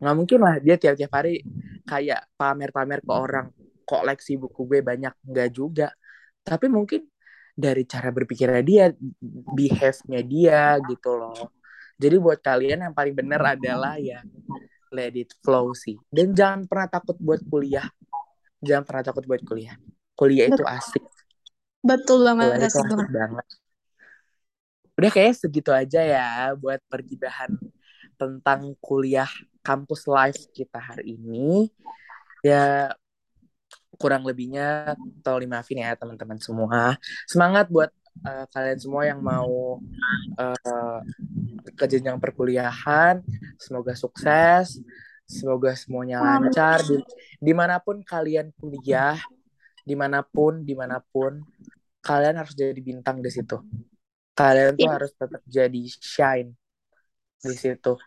Nggak 0.00 0.14
mungkin 0.16 0.38
lah 0.42 0.54
dia 0.58 0.76
tiap-tiap 0.80 1.12
hari 1.12 1.44
kayak 1.86 2.32
pamer-pamer 2.34 3.04
ke 3.04 3.12
orang. 3.12 3.46
Koleksi 3.86 4.40
buku 4.40 4.66
gue 4.66 4.80
banyak. 4.82 5.14
Nggak 5.22 5.48
juga. 5.54 5.94
Tapi 6.42 6.66
mungkin 6.66 7.06
dari 7.56 7.88
cara 7.88 8.12
berpikirnya 8.12 8.60
dia 8.60 8.84
behave-nya 9.56 10.20
dia 10.20 10.76
gitu 10.84 11.16
loh. 11.16 11.56
Jadi 11.96 12.16
buat 12.20 12.44
kalian 12.44 12.84
yang 12.84 12.94
paling 12.94 13.16
benar 13.16 13.56
adalah 13.56 13.96
ya 13.96 14.20
let 14.92 15.16
it 15.16 15.32
flow 15.40 15.72
sih. 15.72 15.96
Dan 16.12 16.36
jangan 16.36 16.68
pernah 16.68 16.92
takut 16.92 17.16
buat 17.16 17.40
kuliah. 17.48 17.88
Jangan 18.60 18.84
pernah 18.84 19.02
takut 19.08 19.24
buat 19.24 19.40
kuliah. 19.40 19.80
Kuliah 20.12 20.52
itu 20.52 20.60
asik. 20.60 21.04
Betul 21.80 22.28
banget, 22.28 22.44
kuliah 22.52 22.68
itu 22.68 22.68
asik 22.68 22.84
asik 22.84 22.92
banget. 22.92 23.08
banget 23.10 23.46
udah 24.96 25.10
kayaknya 25.12 25.36
segitu 25.36 25.70
aja 25.76 26.00
ya 26.00 26.28
buat 26.56 26.80
pergibahan 26.88 27.52
tentang 28.16 28.72
kuliah 28.80 29.28
kampus 29.60 30.08
live 30.08 30.40
kita 30.56 30.80
hari 30.80 31.20
ini. 31.20 31.68
Ya 32.40 32.96
kurang 33.96 34.22
lebihnya 34.24 34.96
tolong 35.24 35.48
dimaafin 35.48 35.82
ya 35.82 35.96
teman-teman 35.96 36.38
semua. 36.40 36.96
Semangat 37.26 37.66
buat 37.72 37.90
uh, 38.24 38.46
kalian 38.52 38.78
semua 38.78 39.02
yang 39.08 39.20
mau 39.20 39.80
uh, 40.38 41.00
ke 41.76 41.84
jenjang 41.90 42.16
perkuliahan. 42.20 43.20
Semoga 43.60 43.92
sukses. 43.96 44.80
Semoga 45.26 45.74
semuanya 45.74 46.22
lancar. 46.22 46.80
Di, 46.86 47.02
di 47.42 47.52
mana 47.52 47.82
pun 47.82 48.00
kalian 48.00 48.54
kuliah 48.54 49.18
di 49.86 49.94
mana 49.94 50.22
pun 50.22 50.66
di 50.66 50.74
mana 50.74 50.98
pun 50.98 51.42
kalian 52.02 52.38
harus 52.38 52.54
jadi 52.54 52.78
bintang 52.78 53.18
di 53.18 53.30
situ. 53.30 53.58
Kalian 54.36 54.76
tuh 54.78 54.86
Iya. 54.86 54.94
harus 54.94 55.12
tetap 55.16 55.42
jadi 55.48 55.82
shine 55.88 56.54
di 57.42 57.54
situ 57.58 57.98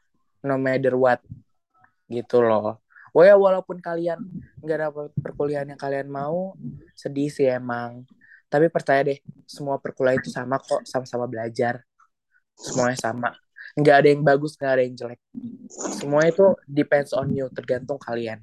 no 0.48 0.56
matter 0.56 0.96
what. 0.96 1.20
Gitu 2.08 2.40
loh 2.42 2.80
Oh 3.14 3.26
ya 3.26 3.34
walaupun 3.34 3.82
kalian 3.82 4.22
nggak 4.62 4.80
dapat 4.90 5.10
perkuliahan 5.18 5.68
yang 5.74 5.82
kalian 5.82 6.08
mau 6.10 6.54
sedih 6.94 7.30
sih 7.34 7.50
emang. 7.50 8.06
Tapi 8.50 8.70
percaya 8.70 9.06
deh 9.06 9.20
semua 9.46 9.78
perkuliahan 9.78 10.22
itu 10.22 10.30
sama 10.34 10.58
kok 10.62 10.86
sama-sama 10.86 11.26
belajar. 11.26 11.82
Semuanya 12.58 12.98
sama. 12.98 13.30
Nggak 13.78 13.96
ada 13.96 14.08
yang 14.10 14.24
bagus 14.26 14.58
nggak 14.58 14.74
ada 14.74 14.84
yang 14.86 14.96
jelek. 14.98 15.22
Semua 15.98 16.22
itu 16.26 16.46
depends 16.66 17.14
on 17.14 17.30
you 17.34 17.50
tergantung 17.54 17.98
kalian. 18.02 18.42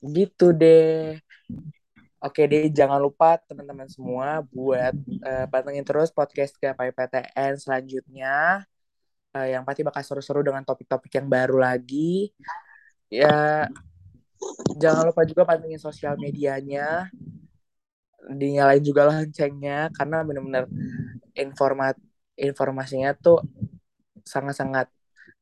Gitu 0.00 0.52
deh. 0.56 1.20
Oke 2.18 2.50
deh 2.50 2.66
jangan 2.74 2.98
lupa 2.98 3.38
teman-teman 3.46 3.86
semua 3.86 4.42
buat 4.50 4.90
uh, 5.22 5.46
pantengin 5.46 5.86
terus 5.86 6.10
podcast 6.10 6.56
Gapai 6.58 6.90
PTN 6.90 7.54
selanjutnya. 7.56 8.66
Uh, 9.28 9.44
yang 9.44 9.62
pasti 9.62 9.84
bakal 9.84 10.00
seru-seru 10.00 10.40
dengan 10.40 10.64
topik-topik 10.64 11.12
yang 11.12 11.28
baru 11.28 11.60
lagi 11.60 12.32
ya 13.08 13.66
jangan 14.76 15.08
lupa 15.08 15.24
juga 15.24 15.42
pantengin 15.48 15.80
sosial 15.80 16.14
medianya. 16.20 17.08
Dinyalain 18.28 18.84
juga 18.84 19.08
loncengnya 19.08 19.88
karena 19.96 20.20
benar-benar 20.20 20.68
informat 21.32 21.96
informasinya 22.36 23.16
tuh 23.16 23.40
sangat-sangat 24.22 24.92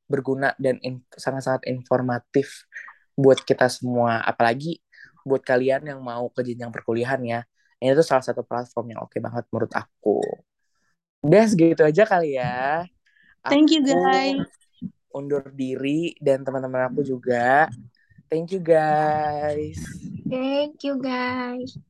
berguna 0.06 0.54
dan 0.56 0.78
in, 0.86 1.02
sangat-sangat 1.10 1.66
informatif 1.66 2.64
buat 3.18 3.42
kita 3.42 3.66
semua. 3.66 4.22
Apalagi 4.22 4.78
buat 5.26 5.42
kalian 5.42 5.90
yang 5.90 5.98
mau 5.98 6.30
ke 6.30 6.46
jenjang 6.46 6.70
perkuliahan 6.70 7.20
ya. 7.26 7.40
Ini 7.82 7.92
tuh 7.92 8.06
salah 8.06 8.24
satu 8.24 8.46
platform 8.46 8.96
yang 8.96 9.00
oke 9.02 9.18
banget 9.18 9.44
menurut 9.50 9.72
aku. 9.74 10.22
Udah 11.26 11.44
segitu 11.50 11.82
aja 11.82 12.06
kali 12.06 12.38
ya. 12.38 12.86
Thank 13.50 13.74
you 13.74 13.82
Aku 13.82 13.90
guys. 13.90 14.65
Undur 15.16 15.48
diri 15.48 16.12
dan 16.20 16.44
teman-teman 16.44 16.92
aku 16.92 17.00
juga. 17.00 17.72
Thank 18.28 18.52
you 18.52 18.60
guys. 18.60 19.80
Thank 20.28 20.84
you 20.84 21.00
guys. 21.00 21.80